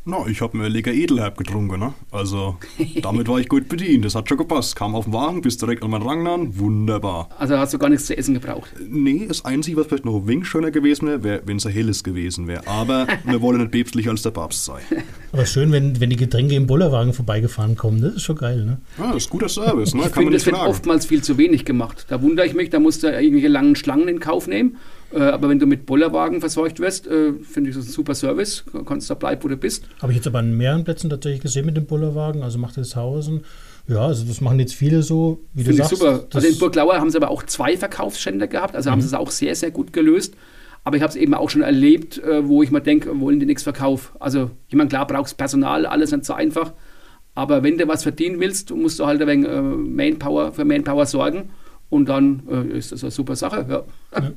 [0.06, 1.92] Na, ich habe mir lecker Edelherb getrunken, ne?
[2.10, 2.56] Also,
[3.02, 4.04] damit war ich gut bedient.
[4.06, 4.74] Das hat schon gepasst.
[4.74, 6.58] Kam auf den Wagen, bis direkt an meinen Rang an.
[6.58, 7.28] Wunderbar.
[7.38, 8.72] Also hast du gar nichts zu essen gebraucht?
[8.88, 11.72] Nee, das Einzige, was vielleicht noch ein wenig schöner gewesen wäre, wär, wenn es ein
[11.72, 12.66] helles gewesen wäre.
[12.66, 14.80] Aber wir wollen nicht päpstlicher als der Papst sein.
[15.32, 18.00] Aber schön, wenn, wenn die Getränke im Bullerwagen vorbeigefahren kommen.
[18.00, 18.80] Das ist schon geil, ne?
[18.96, 20.04] Ja, das ist guter Service, ne?
[20.06, 22.06] Ich finde, das wird oftmals viel zu wenig gemacht.
[22.08, 24.78] Da wundere ich mich, da musst du irgendwelche langen Schlangen in Kauf nehmen.
[25.12, 28.64] Äh, aber wenn du mit Bollerwagen versorgt wirst, äh, finde ich das ein super Service.
[28.72, 29.84] Du kannst da bleiben, wo du bist.
[30.00, 32.42] Habe ich jetzt aber an mehreren Plätzen tatsächlich gesehen mit dem Bollerwagen.
[32.42, 33.44] Also macht das Hausen.
[33.88, 35.96] Ja, also das machen jetzt viele so, wie Find du sagst.
[35.96, 36.26] super.
[36.32, 38.76] Also in Burglauer haben sie aber auch zwei Verkaufsstände gehabt.
[38.76, 38.92] Also mhm.
[38.92, 40.34] haben sie es auch sehr, sehr gut gelöst.
[40.84, 43.46] Aber ich habe es eben auch schon erlebt, äh, wo ich mir denke, wollen die
[43.46, 44.16] nichts verkaufen.
[44.18, 46.72] Also, ich meine, klar brauchst Personal, alles nicht so einfach.
[47.34, 51.50] Aber wenn du was verdienen willst, musst du halt ein wenig Manpower, für Manpower sorgen.
[51.90, 53.66] Und dann äh, ist das eine super Sache.
[53.68, 53.84] Ja.
[54.20, 54.30] ja.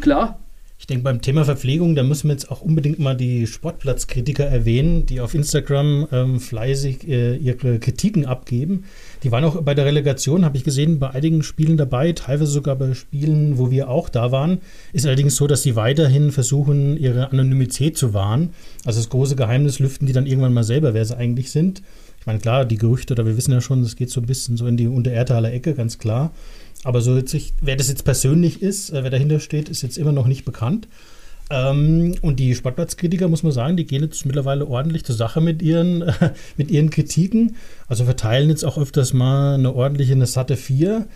[0.00, 0.38] Klar.
[0.80, 5.04] Ich denke, beim Thema Verpflegung, da müssen wir jetzt auch unbedingt mal die Sportplatzkritiker erwähnen,
[5.04, 8.84] die auf Instagram ähm, fleißig äh, ihre Kritiken abgeben.
[9.22, 12.76] Die waren auch bei der Relegation, habe ich gesehen, bei einigen Spielen dabei, teilweise sogar
[12.76, 14.62] bei Spielen, wo wir auch da waren.
[14.94, 18.54] Ist allerdings so, dass sie weiterhin versuchen, ihre Anonymität zu wahren.
[18.86, 21.82] Also das große Geheimnis lüften die dann irgendwann mal selber, wer sie eigentlich sind.
[22.20, 24.56] Ich meine, klar, die Gerüchte, da wir wissen ja schon, es geht so ein bisschen
[24.56, 26.32] so in die Untererdtaler Ecke, ganz klar.
[26.84, 30.12] Aber so jetzt, wer das jetzt persönlich ist, äh, wer dahinter steht, ist jetzt immer
[30.12, 30.88] noch nicht bekannt.
[31.50, 35.62] Ähm, und die Sportplatzkritiker, muss man sagen, die gehen jetzt mittlerweile ordentlich zur Sache mit
[35.62, 36.12] ihren, äh,
[36.56, 37.56] mit ihren Kritiken.
[37.88, 41.06] Also verteilen jetzt auch öfters mal eine ordentliche, eine satte 4.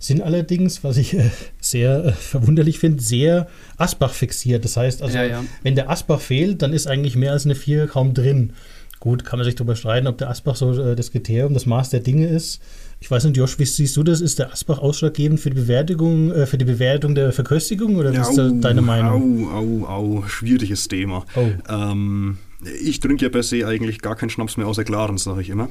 [0.00, 3.46] Sind allerdings, was ich äh, sehr äh, verwunderlich finde, sehr
[3.78, 4.64] Asbach fixiert.
[4.64, 5.44] Das heißt also, ja, ja.
[5.62, 8.52] wenn der Asbach fehlt, dann ist eigentlich mehr als eine 4 kaum drin.
[8.98, 11.90] Gut, kann man sich darüber streiten, ob der Asbach so äh, das Kriterium, das Maß
[11.90, 12.60] der Dinge ist.
[13.04, 14.22] Ich weiß nicht, Josh, wie siehst du das?
[14.22, 18.16] Ist der Asbach ausschlaggebend für die Bewertung, äh, für die Bewertung der Verköstigung oder wie
[18.16, 19.46] ist da deine Meinung?
[19.52, 21.26] Au, au, au, schwieriges Thema.
[21.36, 21.50] Oh.
[21.68, 22.38] Ähm,
[22.80, 25.68] ich trinke ja per se eigentlich gar keinen Schnaps mehr außer Klaren, sage ich immer.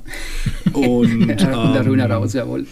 [0.73, 1.37] Und, ähm,
[1.73, 2.67] der Röner raus, jawohl.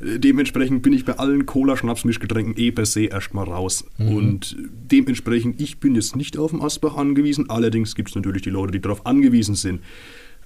[0.00, 3.84] Dementsprechend bin ich bei allen Cola-Schnaps-Mischgetränken eh per se erstmal raus.
[3.98, 4.16] Mhm.
[4.16, 4.56] Und
[4.90, 7.50] dementsprechend, ich bin jetzt nicht auf den Asbach angewiesen.
[7.50, 9.82] Allerdings gibt es natürlich die Leute, die darauf angewiesen sind.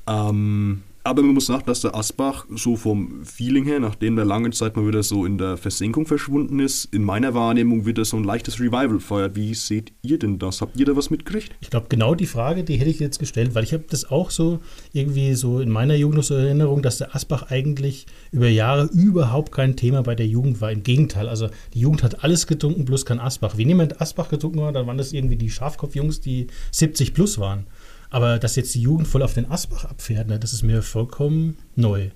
[0.08, 4.50] Ähm, aber man muss sagen, dass der Asbach so vom Feeling her, nachdem der lange
[4.50, 8.22] Zeit mal wieder so in der Versenkung verschwunden ist, in meiner Wahrnehmung wieder so ein
[8.22, 9.34] leichtes Revival feuert.
[9.34, 10.60] Wie seht ihr denn das?
[10.60, 11.52] Habt ihr da was mitgekriegt?
[11.60, 14.30] Ich glaube, genau die Frage, die hätte ich jetzt gestellt, weil ich habe das auch
[14.30, 14.60] so
[14.92, 19.74] irgendwie so in meiner Jugend so Erinnerung, dass der Asbach eigentlich über Jahre überhaupt kein
[19.74, 20.70] Thema bei der Jugend war.
[20.70, 23.58] Im Gegenteil, also die Jugend hat alles getrunken, bloß kein Asbach.
[23.58, 27.66] Wenn jemand Asbach getrunken hat, dann waren das irgendwie die Schafkopfjungs, die 70 plus waren.
[28.10, 31.56] Aber dass jetzt die Jugend voll auf den Asbach abfährt, ne, das ist mir vollkommen
[31.76, 32.10] neu.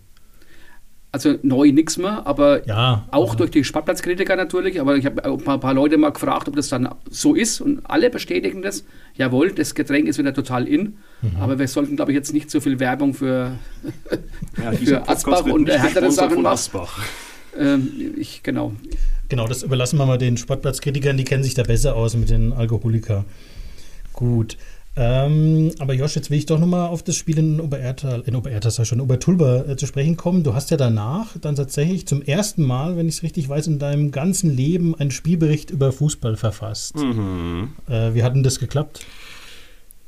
[1.13, 3.37] Also neu nichts mehr, aber ja, auch ja.
[3.37, 4.81] durch die Sportplatzkritiker natürlich.
[4.81, 7.89] Aber ich habe ein paar, paar, Leute mal gefragt, ob das dann so ist und
[7.89, 8.85] alle bestätigen das.
[9.15, 10.97] Jawohl, das Getränk ist wieder total in.
[11.23, 11.37] Mhm.
[11.39, 13.53] Aber wir sollten, glaube ich, jetzt nicht so viel Werbung für,
[14.61, 16.53] ja, für Asbach und härtere Sachen machen.
[16.53, 16.99] Asbach.
[17.57, 18.73] Ähm, ich, genau.
[19.29, 22.53] Genau, das überlassen wir mal den Sportplatzkritikern, die kennen sich da besser aus mit den
[22.53, 23.25] Alkoholikern.
[24.13, 24.57] Gut.
[24.97, 28.71] Ähm, aber Josh, jetzt will ich doch nochmal auf das Spiel in Oberertal, in Oberertal
[28.71, 30.45] sei schon, Obertulba äh, zu sprechen kommen.
[30.45, 33.81] Du hast ja danach dann tatsächlich zum ersten Mal, wenn ich es richtig weiß, in
[33.81, 36.97] deinem ganzen Leben einen Spielbericht über Fußball verfasst.
[36.97, 37.73] Mhm.
[37.89, 39.05] Äh, wie hat denn das geklappt?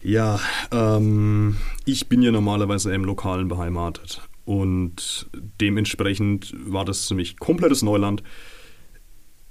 [0.02, 0.38] Ja,
[0.70, 5.28] ähm, ich bin ja normalerweise im Lokalen beheimatet und
[5.60, 8.22] dementsprechend war das für mich komplettes Neuland.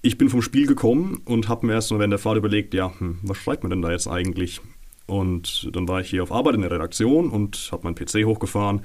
[0.01, 2.93] Ich bin vom Spiel gekommen und habe mir erst mal während der Fahrt überlegt, ja,
[2.97, 4.61] hm, was schreibt man denn da jetzt eigentlich?
[5.07, 8.81] Und dann war ich hier auf Arbeit in der Redaktion und habe meinen PC hochgefahren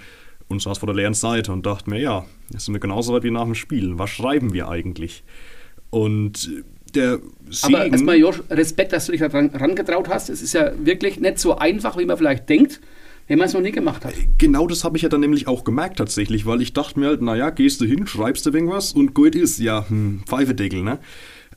[0.48, 3.22] und saß vor der leeren Seite und dachte mir, ja, das sind wir genauso weit
[3.22, 3.98] wie nach dem Spiel.
[3.98, 5.24] Was schreiben wir eigentlich?
[5.90, 6.50] Und
[6.94, 10.28] der Segen, Aber erstmal, Josh, Respekt, dass du dich da rangetraut hast.
[10.28, 12.80] Es ist ja wirklich nicht so einfach, wie man vielleicht denkt,
[13.28, 14.12] wenn man es noch nie gemacht hat.
[14.38, 17.22] Genau das habe ich ja dann nämlich auch gemerkt tatsächlich, weil ich dachte mir halt,
[17.22, 20.98] naja, gehst du hin, schreibst du irgendwas und gut ist, ja, hm, Pfeifedeckel, ne?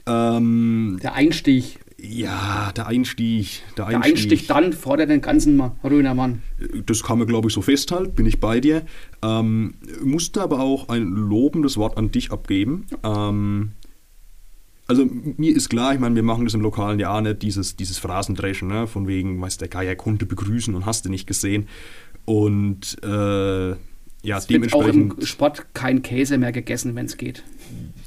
[0.05, 1.80] Ähm, der Einstieg.
[2.05, 3.63] Ja, der Einstieg.
[3.77, 6.41] Der Einstieg, der Einstieg dann fordert den ganzen Rönermann.
[6.85, 8.83] Das kann man, glaube ich, so festhalten, bin ich bei dir.
[9.23, 12.87] Ähm, musste aber auch ein lobendes Wort an dich abgeben.
[13.03, 13.71] Ähm,
[14.85, 17.99] also mir ist klar, ich meine, wir machen das im lokalen Jahr nicht, dieses, dieses
[17.99, 18.85] Phrasendreschen, ne?
[18.85, 21.69] von wegen, weiß der Geier konnte begrüßen und hast du nicht gesehen.
[22.25, 24.95] Und äh, ja, es dementsprechend.
[24.95, 27.43] Wird auch im Sport kein Käse mehr gegessen, wenn es geht.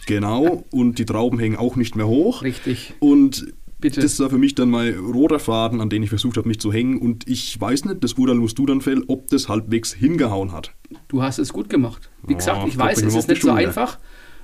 [0.06, 2.42] Genau, und die Trauben hängen auch nicht mehr hoch.
[2.42, 2.92] Richtig.
[3.00, 4.00] Und Bitte.
[4.00, 6.72] Das war für mich dann mal roter Faden, an den ich versucht habe, mich zu
[6.72, 6.98] hängen.
[6.98, 10.72] Und ich weiß nicht, das Urteil musst du dann fällen, ob das halbwegs hingehauen hat.
[11.08, 12.08] Du hast es gut gemacht.
[12.26, 13.98] Wie oh, gesagt, ich weiß, es ist nicht so einfach.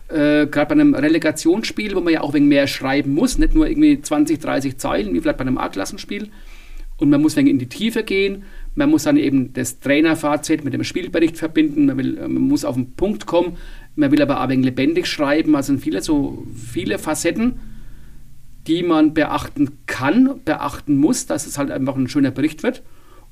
[0.09, 3.66] Äh, Gerade bei einem Relegationsspiel, wo man ja auch wegen mehr schreiben muss, nicht nur
[3.66, 6.28] irgendwie 20, 30 Zeilen, wie vielleicht bei einem A-Klassenspiel.
[6.99, 8.45] Und man muss wegen in die Tiefe gehen.
[8.74, 11.87] Man muss dann eben das Trainerfazit mit dem Spielbericht verbinden.
[11.87, 13.57] Man, will, man muss auf den Punkt kommen.
[13.97, 15.57] Man will aber auch wegen lebendig schreiben.
[15.57, 17.55] Also viele, so viele Facetten
[18.67, 22.83] die man beachten kann, beachten muss, dass es halt einfach ein schöner Bericht wird.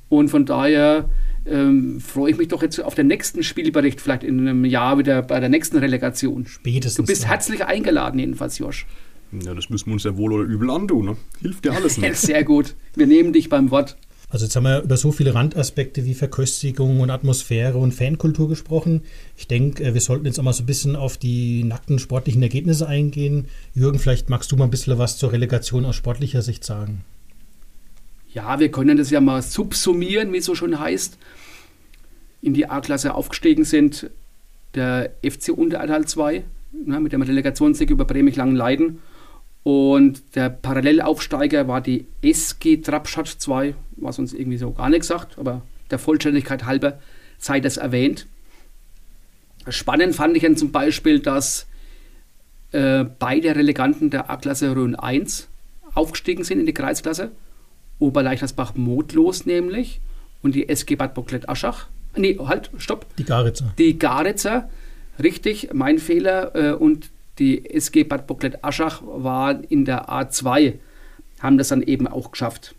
[0.09, 1.09] Und von daher
[1.45, 5.21] ähm, freue ich mich doch jetzt auf den nächsten Spielbericht, vielleicht in einem Jahr wieder
[5.21, 6.45] bei der nächsten Relegation.
[6.45, 7.05] Spätestens.
[7.05, 8.85] Du bist herzlich eingeladen, jedenfalls, Josh.
[9.31, 11.05] Ja, das müssen wir uns ja wohl oder übel antun.
[11.05, 11.17] Ne?
[11.41, 12.15] Hilft dir alles nicht.
[12.17, 12.75] Sehr gut.
[12.95, 13.97] Wir nehmen dich beim Wort.
[14.31, 19.01] Also jetzt haben wir über so viele Randaspekte wie Verköstigung und Atmosphäre und Fankultur gesprochen.
[19.35, 22.41] Ich denke, äh, wir sollten jetzt auch mal so ein bisschen auf die nackten sportlichen
[22.41, 23.47] Ergebnisse eingehen.
[23.75, 27.03] Jürgen, vielleicht magst du mal ein bisschen was zur Relegation aus sportlicher Sicht sagen.
[28.33, 31.17] Ja, wir können das ja mal subsumieren, wie es so schon heißt.
[32.41, 34.09] In die A-Klasse aufgestiegen sind
[34.75, 36.45] der FC Unteraltal 2
[36.85, 38.99] ne, mit dem Relegationssieg über Bremich Langenleiden
[39.63, 45.37] Und der Parallelaufsteiger war die SG Trapstadt 2, was uns irgendwie so gar nichts sagt,
[45.37, 46.99] aber der Vollständigkeit halber
[47.37, 48.27] sei das erwähnt.
[49.67, 51.67] Spannend fand ich dann zum Beispiel, dass
[52.71, 55.47] äh, beide Releganten der A-Klasse Rhön 1
[55.93, 57.31] aufgestiegen sind in die Kreisklasse.
[57.99, 60.01] Oberleichtersbach Motlos nämlich
[60.41, 61.87] und die SG Bad Bocklet-Aschach.
[62.15, 63.05] Nee, halt, stopp.
[63.17, 63.73] Die Garitzer.
[63.77, 64.69] Die Garitzer,
[65.21, 66.55] richtig, mein Fehler.
[66.55, 67.09] Äh, und
[67.39, 70.73] die SG Bad Bocklet-Aschach war in der A2,
[71.39, 72.75] haben das dann eben auch geschafft.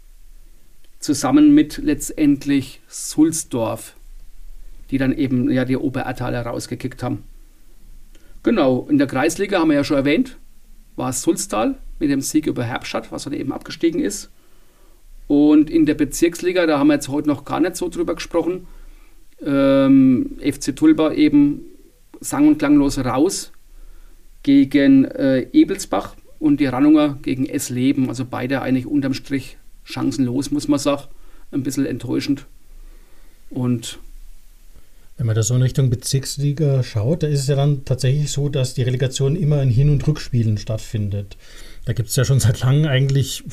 [0.98, 3.96] Zusammen mit letztendlich Sulzdorf,
[4.90, 7.24] die dann eben ja die Oberertaler rausgekickt haben.
[8.42, 10.36] Genau, in der Kreisliga haben wir ja schon erwähnt,
[10.96, 14.30] war es Sulztal mit dem Sieg über Herbstadt, was dann eben abgestiegen ist.
[15.28, 18.66] Und in der Bezirksliga, da haben wir jetzt heute noch gar nicht so drüber gesprochen,
[19.44, 21.62] ähm, FC Tulba eben
[22.20, 23.52] sang- und klanglos raus
[24.42, 28.08] gegen äh, Ebelsbach und die Rannunger gegen S Leben.
[28.08, 31.04] Also beide eigentlich unterm Strich chancenlos, muss man sagen.
[31.52, 32.46] Ein bisschen enttäuschend.
[33.50, 33.98] Und
[35.18, 38.48] wenn man da so in Richtung Bezirksliga schaut, da ist es ja dann tatsächlich so,
[38.48, 41.36] dass die Relegation immer in Hin- und Rückspielen stattfindet.
[41.84, 43.44] Da gibt es ja schon seit langem eigentlich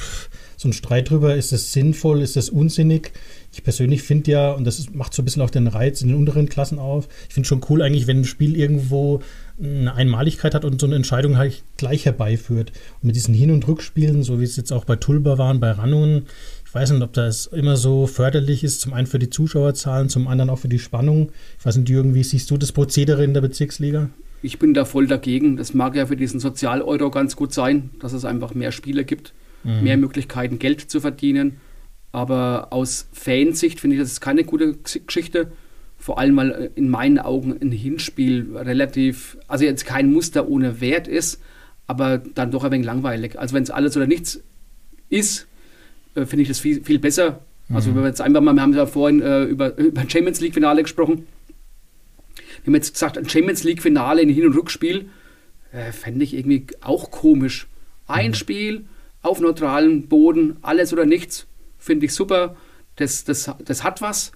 [0.60, 3.14] so einen Streit drüber, ist das sinnvoll, ist das unsinnig.
[3.54, 6.18] Ich persönlich finde ja, und das macht so ein bisschen auch den Reiz in den
[6.18, 9.22] unteren Klassen auf, ich finde schon cool eigentlich, wenn ein Spiel irgendwo
[9.58, 12.74] eine Einmaligkeit hat und so eine Entscheidung halt gleich herbeiführt.
[13.02, 15.72] Und mit diesen Hin- und Rückspielen, so wie es jetzt auch bei Tulba waren, bei
[15.72, 16.26] Rannungen,
[16.66, 20.28] ich weiß nicht, ob das immer so förderlich ist, zum einen für die Zuschauerzahlen, zum
[20.28, 21.32] anderen auch für die Spannung.
[21.58, 24.10] Ich weiß nicht, Jürgen, wie siehst du das Prozedere in der Bezirksliga?
[24.42, 25.56] Ich bin da voll dagegen.
[25.56, 29.34] Das mag ja für diesen Sozial-Euro ganz gut sein, dass es einfach mehr Spiele gibt,
[29.64, 29.84] mhm.
[29.84, 31.58] mehr Möglichkeiten, Geld zu verdienen.
[32.12, 35.52] Aber aus Fansicht finde ich, das ist keine gute Geschichte.
[35.98, 41.08] Vor allem, weil in meinen Augen ein Hinspiel relativ, also jetzt kein Muster ohne Wert
[41.08, 41.42] ist,
[41.88, 43.38] aber dann doch ein wenig langweilig.
[43.38, 44.42] Also wenn es alles oder nichts
[45.10, 45.48] ist,
[46.16, 47.42] äh, finde ich das viel, viel besser.
[47.72, 47.96] Also, mhm.
[47.96, 51.28] wenn wir jetzt einfach mal, wir haben ja vorhin äh, über, über Champions League-Finale gesprochen.
[52.64, 55.10] Wir haben jetzt gesagt, ein Champions League-Finale in Hin- und Rückspiel
[55.72, 57.68] äh, fände ich irgendwie auch komisch.
[58.08, 58.36] Ein mhm.
[58.36, 58.86] Spiel
[59.22, 61.48] auf neutralem Boden, alles oder nichts,
[61.78, 62.56] finde ich super.
[62.96, 64.32] Das, das, das hat was.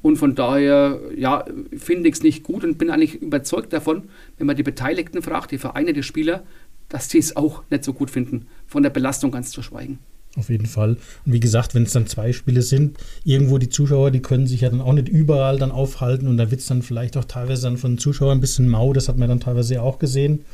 [0.00, 1.44] Und von daher, ja,
[1.76, 4.04] finde ich es nicht gut und bin eigentlich überzeugt davon,
[4.36, 6.44] wenn man die Beteiligten fragt, die Vereine, die Spieler,
[6.88, 9.98] dass die es auch nicht so gut finden, von der Belastung ganz zu schweigen.
[10.36, 10.96] Auf jeden Fall.
[11.26, 14.60] Und wie gesagt, wenn es dann zwei Spiele sind, irgendwo die Zuschauer, die können sich
[14.60, 17.62] ja dann auch nicht überall dann aufhalten und da wird es dann vielleicht auch teilweise
[17.62, 20.44] dann von den Zuschauern ein bisschen mau, das hat man dann teilweise ja auch gesehen.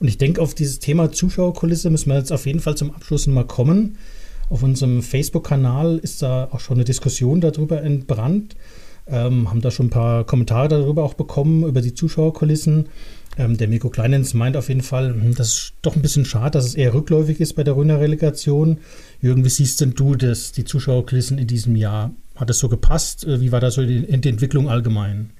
[0.00, 3.26] Und ich denke, auf dieses Thema Zuschauerkulisse müssen wir jetzt auf jeden Fall zum Abschluss
[3.26, 3.98] mal kommen.
[4.50, 8.56] Auf unserem Facebook-Kanal ist da auch schon eine Diskussion darüber entbrannt.
[9.06, 12.88] Ähm, haben da schon ein paar Kommentare darüber auch bekommen, über die Zuschauerkulissen.
[13.38, 16.52] Ähm, der Mirko Kleinens meint auf jeden Fall, hm, das ist doch ein bisschen schade,
[16.52, 18.78] dass es eher rückläufig ist bei der Röner Relegation.
[19.20, 22.12] Jürgen, wie siehst denn du das, die Zuschauerkulissen in diesem Jahr?
[22.36, 23.24] Hat das so gepasst?
[23.24, 25.30] Äh, wie war da so die, die Entwicklung allgemein?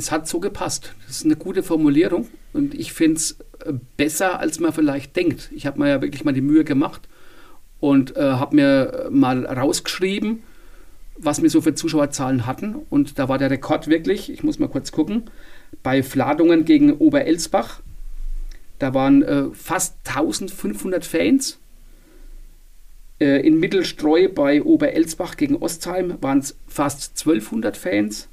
[0.00, 0.94] Es hat so gepasst.
[1.06, 3.36] Das ist eine gute Formulierung und ich finde es
[3.66, 5.50] äh, besser, als man vielleicht denkt.
[5.54, 7.06] Ich habe mir ja wirklich mal die Mühe gemacht
[7.80, 10.42] und äh, habe mir mal rausgeschrieben,
[11.18, 12.76] was wir so für Zuschauerzahlen hatten.
[12.88, 15.24] Und da war der Rekord wirklich, ich muss mal kurz gucken,
[15.82, 17.82] bei Fladungen gegen Oberelsbach.
[18.78, 21.58] Da waren äh, fast 1500 Fans.
[23.20, 28.29] Äh, in Mittelstreu bei Oberelsbach gegen Ostheim waren es fast 1200 Fans.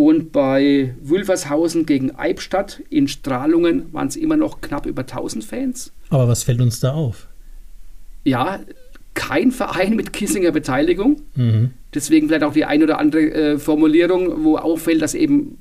[0.00, 5.92] Und bei Wülfershausen gegen Eibstadt in Strahlungen waren es immer noch knapp über 1000 Fans.
[6.08, 7.28] Aber was fällt uns da auf?
[8.24, 8.60] Ja,
[9.12, 11.20] kein Verein mit Kissinger Beteiligung.
[11.34, 11.72] Mhm.
[11.92, 15.58] Deswegen vielleicht auch die ein oder andere äh, Formulierung, wo auffällt, dass eben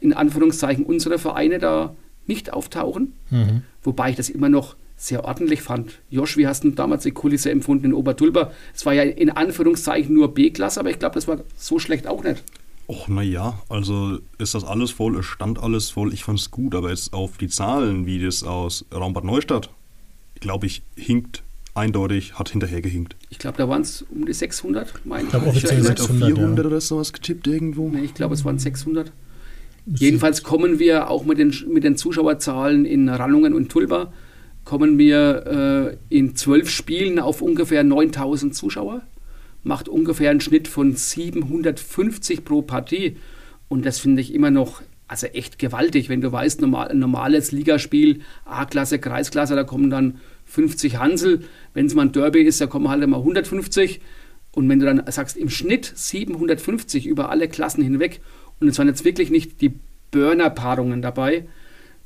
[0.00, 1.94] in Anführungszeichen unsere Vereine da
[2.26, 3.12] nicht auftauchen.
[3.30, 3.62] Mhm.
[3.84, 6.00] Wobei ich das immer noch sehr ordentlich fand.
[6.10, 8.50] Josh, wie hast du damals die Kulisse empfunden in Obertulba?
[8.74, 12.24] Es war ja in Anführungszeichen nur B-Klasse, aber ich glaube, das war so schlecht auch
[12.24, 12.42] nicht.
[12.88, 16.12] Och, naja, also ist das alles voll, es stand alles voll.
[16.12, 19.70] Ich fand es gut, aber jetzt auf die Zahlen, wie das aus Raumbad Neustadt,
[20.40, 21.42] glaube ich, hinkt
[21.74, 23.16] eindeutig, hat hinterhergehinkt.
[23.30, 25.30] Ich glaube, da waren es um die 600, meine ich.
[25.30, 26.70] glaube, offiziell 600, 400 ja.
[26.70, 27.88] oder sowas getippt irgendwo.
[27.88, 29.12] Nee, ich glaube, es waren 600.
[29.86, 34.12] Jedenfalls kommen wir auch mit den, mit den Zuschauerzahlen in Rallungen und Tulba,
[34.64, 39.02] kommen wir äh, in zwölf Spielen auf ungefähr 9000 Zuschauer,
[39.66, 43.16] macht ungefähr einen Schnitt von 750 pro Partie.
[43.68, 47.52] Und das finde ich immer noch also echt gewaltig, wenn du weißt, normal, ein normales
[47.52, 51.44] Ligaspiel, A-Klasse, Kreisklasse, da kommen dann 50 Hansel.
[51.74, 54.00] Wenn es mal ein Derby ist, da kommen halt immer 150.
[54.52, 58.20] Und wenn du dann sagst, im Schnitt 750 über alle Klassen hinweg,
[58.58, 59.74] und es waren jetzt wirklich nicht die
[60.12, 61.44] Burner-Paarungen dabei,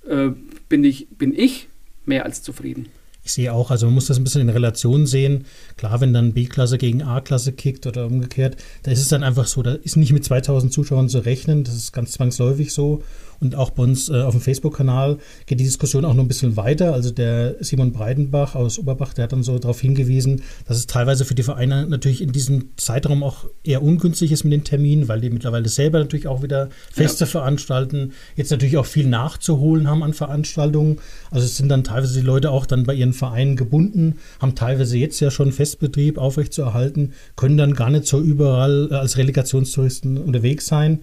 [0.07, 0.31] äh,
[0.69, 1.69] bin, ich, bin ich
[2.05, 2.89] mehr als zufrieden.
[3.23, 5.45] Ich sehe auch, also man muss das ein bisschen in Relation sehen.
[5.77, 9.63] Klar, wenn dann B-Klasse gegen A-Klasse kickt oder umgekehrt, da ist es dann einfach so,
[9.63, 13.03] da ist nicht mit 2000 Zuschauern zu rechnen, das ist ganz zwangsläufig so.
[13.41, 16.57] Und auch bei uns äh, auf dem Facebook-Kanal geht die Diskussion auch noch ein bisschen
[16.57, 16.93] weiter.
[16.93, 21.25] Also der Simon Breidenbach aus Oberbach, der hat dann so darauf hingewiesen, dass es teilweise
[21.25, 25.21] für die Vereine natürlich in diesem Zeitraum auch eher ungünstig ist mit den Terminen, weil
[25.21, 27.31] die mittlerweile selber natürlich auch wieder Feste ja.
[27.31, 30.99] veranstalten, jetzt natürlich auch viel nachzuholen haben an Veranstaltungen.
[31.31, 34.99] Also es sind dann teilweise die Leute auch dann bei ihren Vereinen gebunden, haben teilweise
[34.99, 40.67] jetzt ja schon Festbetrieb aufrechtzuerhalten, können dann gar nicht so überall äh, als Relegationstouristen unterwegs
[40.67, 41.01] sein.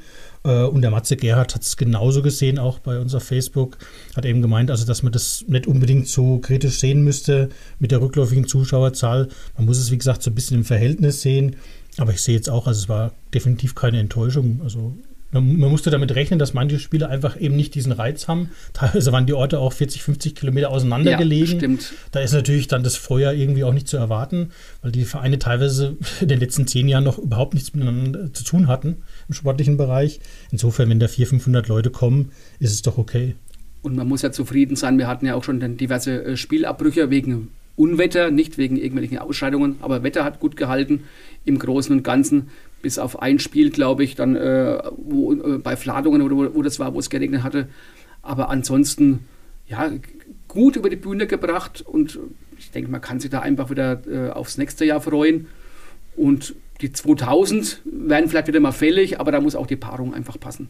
[0.48, 3.78] Äh, und der Matze Gerhardt hat es genauso gesehen, auch bei uns auf Facebook,
[4.16, 8.02] hat eben gemeint, also dass man das nicht unbedingt so kritisch sehen müsste mit der
[8.02, 9.28] rückläufigen Zuschauerzahl.
[9.58, 11.58] Man muss es, wie gesagt, so ein bisschen im Verhältnis sehen.
[11.98, 14.62] Aber ich sehe jetzt auch, also es war definitiv keine Enttäuschung.
[14.64, 14.96] Also
[15.32, 18.52] man, man, musste damit rechnen, dass manche Spiele einfach eben nicht diesen Reiz haben.
[18.74, 21.58] Teilweise waren die Orte auch 40, 50 Kilometer auseinander ja, gelegen.
[21.58, 21.94] Stimmt.
[22.12, 24.52] Da ist natürlich dann das Feuer irgendwie auch nicht zu erwarten,
[24.82, 28.68] weil die Vereine teilweise in den letzten zehn Jahren noch überhaupt nichts miteinander zu tun
[28.68, 28.98] hatten
[29.28, 30.20] im sportlichen Bereich.
[30.52, 33.36] Insofern, wenn da 400, 500 Leute kommen, ist es doch okay.
[33.82, 34.98] Und man muss ja zufrieden sein.
[34.98, 40.04] Wir hatten ja auch schon diverse äh, Spielabbrüche wegen Unwetter, nicht wegen irgendwelchen Ausscheidungen, aber
[40.04, 41.04] Wetter hat gut gehalten
[41.46, 42.50] im Großen und Ganzen
[42.82, 46.62] bis auf ein Spiel, glaube ich, dann äh, wo, äh, bei Fladungen oder wo, wo,
[46.62, 47.70] das war, wo es geregnet hatte.
[48.22, 49.26] Aber ansonsten,
[49.68, 49.92] ja,
[50.48, 52.20] gut über die Bühne gebracht und
[52.58, 55.48] ich denke, man kann sich da einfach wieder äh, aufs nächste Jahr freuen.
[56.16, 60.40] Und die 2000 werden vielleicht wieder mal fällig, aber da muss auch die Paarung einfach
[60.40, 60.70] passen.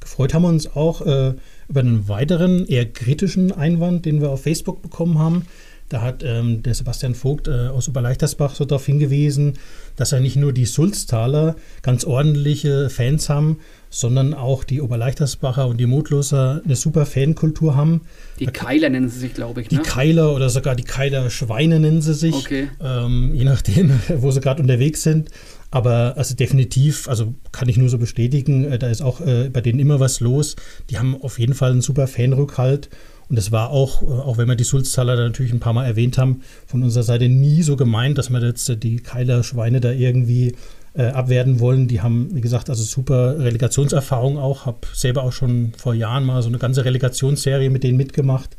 [0.00, 1.34] Gefreut haben wir uns auch äh,
[1.68, 5.46] über einen weiteren, eher kritischen Einwand, den wir auf Facebook bekommen haben.
[5.88, 9.54] Da hat ähm, der Sebastian Vogt äh, aus Oberleichtersbach so darauf hingewiesen,
[9.96, 13.58] dass ja nicht nur die Sulztaler ganz ordentliche Fans haben,
[13.90, 18.02] sondern auch die Oberleichtersbacher und die Mutloser eine super Fankultur haben.
[18.38, 19.70] Die Keiler nennen sie sich, glaube ich.
[19.70, 19.78] Ne?
[19.78, 22.68] Die Keiler oder sogar die Keiler Schweine nennen sie sich, okay.
[22.82, 25.30] ähm, je nachdem, wo sie gerade unterwegs sind.
[25.70, 29.60] Aber also definitiv, also kann ich nur so bestätigen, äh, da ist auch äh, bei
[29.60, 30.56] denen immer was los.
[30.90, 32.88] Die haben auf jeden Fall einen super Fanrückhalt.
[33.28, 35.86] Und es war auch, äh, auch wenn wir die Sulztaler da natürlich ein paar Mal
[35.86, 39.92] erwähnt haben, von unserer Seite nie so gemeint, dass wir jetzt die Keiler Schweine da
[39.92, 40.54] irgendwie
[40.94, 41.88] äh, abwerten wollen.
[41.88, 44.66] Die haben, wie gesagt, also super Relegationserfahrung auch.
[44.66, 48.56] Habe selber auch schon vor Jahren mal so eine ganze Relegationsserie mit denen mitgemacht.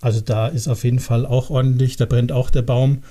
[0.00, 3.02] Also da ist auf jeden Fall auch ordentlich, da brennt auch der Baum.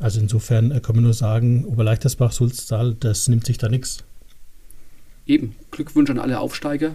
[0.00, 4.04] Also insofern äh, können wir nur sagen, Oberleichtersbach, Sulztal, das nimmt sich da nichts.
[5.26, 6.94] Eben, Glückwunsch an alle Aufsteiger,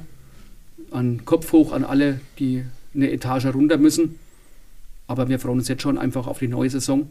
[0.91, 2.65] an Kopf hoch an alle, die
[2.97, 4.19] eine Etage runter müssen.
[5.07, 7.09] Aber wir freuen uns jetzt schon einfach auf die neue Saison,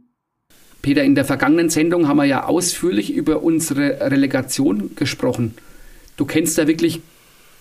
[0.81, 5.53] Peter, in der vergangenen Sendung haben wir ja ausführlich über unsere Relegation gesprochen.
[6.17, 7.01] Du kennst ja wirklich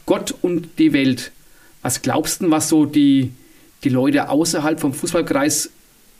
[0.06, 1.30] Gott und die Welt.
[1.82, 3.32] Was glaubst du, was so die,
[3.84, 5.70] die Leute außerhalb vom Fußballkreis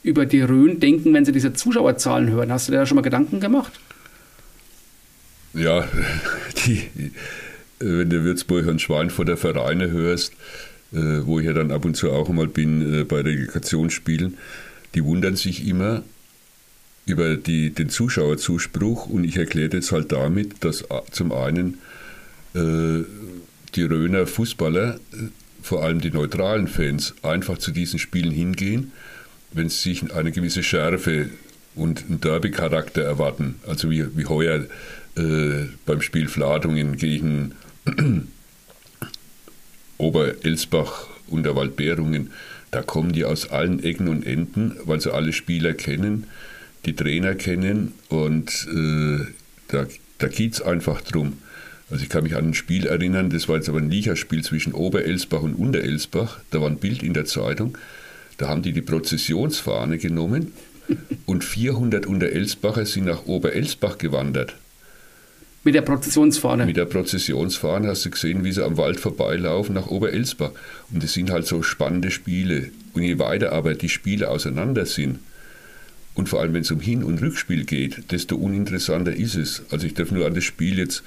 [0.03, 2.51] über die Rhön denken, wenn sie diese Zuschauerzahlen hören?
[2.51, 3.79] Hast du dir da schon mal Gedanken gemacht?
[5.53, 5.87] Ja,
[6.65, 6.83] die,
[7.83, 10.33] wenn du Würzburg und Schweinfurter Vereine hörst,
[10.93, 14.37] äh, wo ich ja dann ab und zu auch mal bin äh, bei Relegationsspielen,
[14.95, 16.03] die wundern sich immer
[17.05, 21.77] über die, den Zuschauerzuspruch und ich erkläre das halt damit, dass zum einen
[22.53, 24.99] die Röner Fußballer,
[25.61, 28.91] vor allem die neutralen Fans, einfach zu diesen Spielen hingehen,
[29.53, 31.29] wenn sie sich eine gewisse Schärfe
[31.75, 33.55] und einen Derby-Charakter erwarten.
[33.65, 34.65] Also wie, wie heuer
[35.17, 37.53] äh, beim Spiel Fladungen gegen
[39.97, 42.31] Oberelsbach, Unterwaldbärungen,
[42.71, 46.27] da kommen die aus allen Ecken und Enden, weil sie alle Spieler kennen,
[46.85, 49.25] die Trainer kennen und äh,
[49.67, 49.85] da,
[50.17, 51.37] da geht es einfach drum.
[51.89, 54.73] Also ich kann mich an ein Spiel erinnern, das war jetzt aber ein Ligaspiel zwischen
[54.73, 57.77] Oberelsbach und Unterelsbach, da war ein Bild in der Zeitung,
[58.37, 60.53] da haben die die Prozessionsfahne genommen
[61.25, 64.55] und 400 Unterelsbacher sind nach Oberelsbach gewandert.
[65.63, 66.65] Mit der Prozessionsfahne.
[66.65, 70.51] Mit der Prozessionsfahne hast du gesehen, wie sie am Wald vorbeilaufen nach Oberelsbach.
[70.91, 72.71] Und das sind halt so spannende Spiele.
[72.93, 75.19] Und je weiter aber die Spiele auseinander sind,
[76.13, 79.63] und vor allem wenn es um Hin- und Rückspiel geht, desto uninteressanter ist es.
[79.71, 81.03] Also ich darf nur an das Spiel jetzt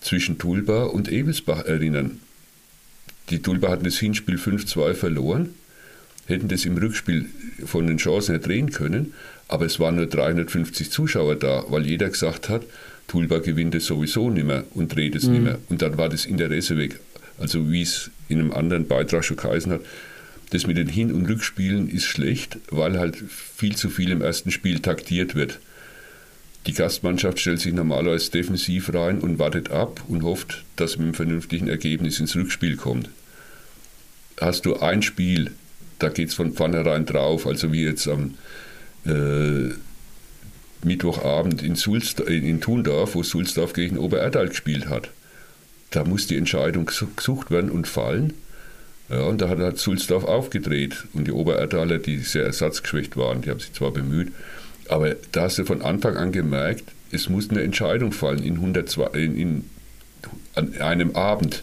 [0.00, 2.20] zwischen Tulba und Ebelsbach erinnern.
[3.30, 5.50] die Tulba hatten das Hinspiel 5-2 verloren,
[6.26, 7.26] hätten das im Rückspiel
[7.66, 9.12] von den Chancen her drehen können,
[9.48, 12.62] aber es waren nur 350 Zuschauer da, weil jeder gesagt hat,
[13.08, 15.32] Tulba gewinnt es sowieso nicht mehr und dreht es mhm.
[15.32, 15.58] nicht mehr.
[15.68, 17.00] Und dann war das Interesse weg.
[17.38, 19.80] Also wie es in einem anderen Beitrag schon geheißen hat,
[20.50, 24.50] das mit den Hin- und Rückspielen ist schlecht, weil halt viel zu viel im ersten
[24.50, 25.58] Spiel taktiert wird.
[26.66, 31.14] Die Gastmannschaft stellt sich normalerweise defensiv rein und wartet ab und hofft, dass mit einem
[31.14, 33.08] vernünftigen Ergebnis ins Rückspiel kommt.
[34.40, 35.52] Hast du ein Spiel,
[35.98, 38.34] da geht es von vornherein drauf, also wie jetzt am
[39.06, 39.72] äh,
[40.88, 45.10] Mittwochabend in, Sulst in Thundorf, wo Sulzdorf gegen Obererdal gespielt hat.
[45.90, 48.34] Da muss die Entscheidung gesucht werden und fallen.
[49.08, 53.50] Ja, und da hat, hat Sulzdorf aufgedreht und die Obererdaler, die sehr ersatzgeschwächt waren, die
[53.50, 54.32] haben sich zwar bemüht,
[54.88, 59.06] aber da hast du von Anfang an gemerkt, es muss eine Entscheidung fallen in, 102,
[59.18, 59.64] in, in
[60.54, 61.62] an einem Abend.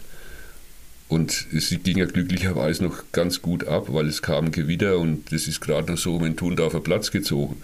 [1.08, 5.46] Und es ging ja glücklicherweise noch ganz gut ab, weil es kam Gewitter und das
[5.46, 7.62] ist gerade noch so um den Thundorfer Platz gezogen.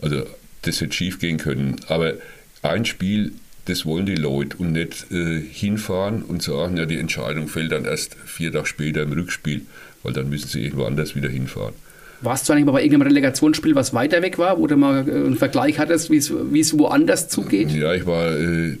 [0.00, 0.24] Also
[0.66, 1.76] das hätte schief gehen können.
[1.88, 2.14] Aber
[2.62, 3.32] ein Spiel,
[3.66, 7.84] das wollen die Leute und nicht äh, hinfahren und sagen, ja, die Entscheidung fällt dann
[7.84, 9.62] erst vier Tage später im Rückspiel,
[10.02, 11.74] weil dann müssen sie irgendwo anders wieder hinfahren.
[12.22, 15.12] Warst du eigentlich mal bei irgendeinem Relegationsspiel, was weiter weg war, wo du mal äh,
[15.12, 17.70] einen Vergleich hattest, wie es woanders zugeht?
[17.72, 18.78] Ja, ich war äh,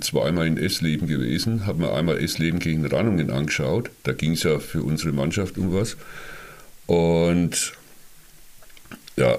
[0.00, 3.90] zweimal in Essleben gewesen, habe mir einmal Essleben gegen Rannungen angeschaut.
[4.02, 5.96] Da ging es ja für unsere Mannschaft um was.
[6.86, 7.72] Und
[9.16, 9.38] ja,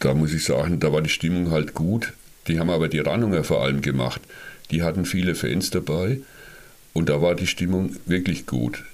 [0.00, 2.12] da muss ich sagen, da war die Stimmung halt gut.
[2.48, 4.20] Die haben aber die Rannunger vor allem gemacht.
[4.70, 6.20] Die hatten viele Fans dabei
[6.92, 8.84] und da war die Stimmung wirklich gut.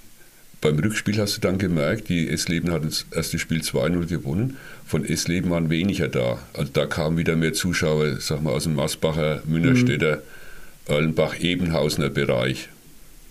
[0.60, 4.56] Beim Rückspiel hast du dann gemerkt, die S-Leben hat das erste Spiel 2-0 gewonnen.
[4.86, 6.38] Von S-Leben waren weniger da.
[6.54, 10.92] Also da kamen wieder mehr Zuschauer, sag mal, aus dem Masbacher, Münnerstädter, mhm.
[10.94, 12.68] Erlenbach, Ebenhausener Bereich.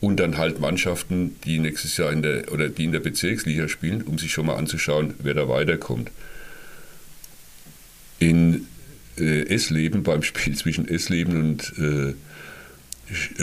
[0.01, 4.01] Und dann halt Mannschaften, die nächstes Jahr in der oder die in der Bezirksliga spielen,
[4.01, 6.11] um sich schon mal anzuschauen, wer da weiterkommt.
[8.21, 8.67] In
[9.17, 12.13] äh, Essleben, beim Spiel zwischen Essleben und äh,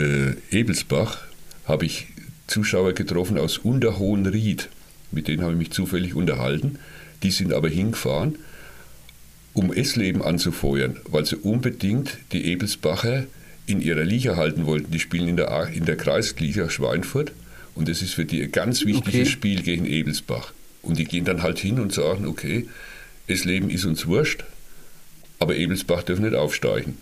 [0.01, 1.17] äh, Ebelsbach,
[1.65, 2.07] habe ich
[2.47, 4.69] Zuschauer getroffen aus Unterhohenried.
[5.11, 6.79] Mit denen habe ich mich zufällig unterhalten.
[7.23, 8.37] Die sind aber hingefahren,
[9.53, 13.25] um Essleben anzufeuern, weil sie unbedingt die Ebelsbacher
[13.65, 14.91] in ihrer Liga halten wollten.
[14.91, 17.33] Die spielen in der, in der Kreisliga Schweinfurt
[17.75, 19.25] und das ist für die ein ganz wichtiges okay.
[19.25, 20.53] Spiel gegen Ebelsbach.
[20.81, 22.69] Und die gehen dann halt hin und sagen, okay,
[23.27, 24.45] Essleben ist uns wurscht,
[25.39, 26.97] aber Ebelsbach dürfen nicht aufsteigen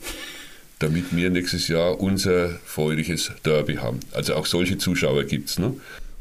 [0.79, 3.99] damit wir nächstes Jahr unser feuriges Derby haben.
[4.11, 5.59] Also auch solche Zuschauer gibt es.
[5.59, 5.73] Ne?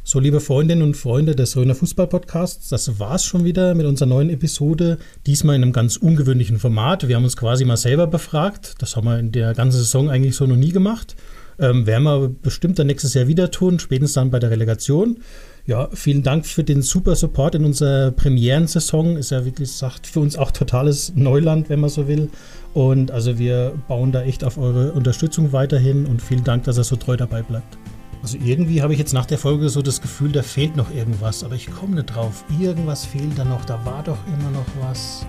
[0.03, 4.09] So, liebe Freundinnen und Freunde des Röner Fußball-Podcasts, das war es schon wieder mit unserer
[4.09, 4.99] neuen Episode.
[5.27, 7.09] Diesmal in einem ganz ungewöhnlichen Format.
[7.09, 8.77] Wir haben uns quasi mal selber befragt.
[8.79, 11.17] Das haben wir in der ganzen Saison eigentlich so noch nie gemacht.
[11.59, 15.19] Ähm, werden wir bestimmt dann nächstes Jahr wieder tun, spätestens dann bei der Relegation.
[15.67, 19.17] Ja, vielen Dank für den super Support in unserer Premierensaison.
[19.17, 22.31] Ist ja wirklich sagt für uns auch totales Neuland, wenn man so will.
[22.73, 26.85] Und also wir bauen da echt auf eure Unterstützung weiterhin und vielen Dank, dass ihr
[26.85, 27.79] so treu dabei bleibt.
[28.23, 31.43] Also irgendwie habe ich jetzt nach der Folge so das Gefühl, da fehlt noch irgendwas,
[31.43, 32.45] aber ich komme nicht drauf.
[32.61, 35.27] Irgendwas fehlt da noch, da war doch immer noch was.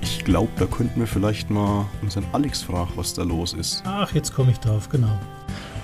[0.00, 3.82] Ich glaube, da könnten wir vielleicht mal unseren Alex fragen, was da los ist.
[3.84, 5.18] Ach, jetzt komme ich drauf, genau.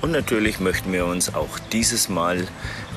[0.03, 2.49] Und natürlich möchten wir uns auch dieses Mal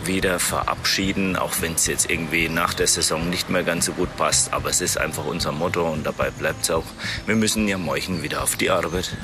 [0.06, 4.10] wieder verabschieden, auch wenn es jetzt irgendwie nach der Saison nicht mehr ganz so gut
[4.18, 4.52] passt.
[4.54, 6.84] Aber es ist einfach unser Motto und dabei bleibt es auch.
[7.28, 9.16] Wir müssen ja morgen wieder auf die Arbeit.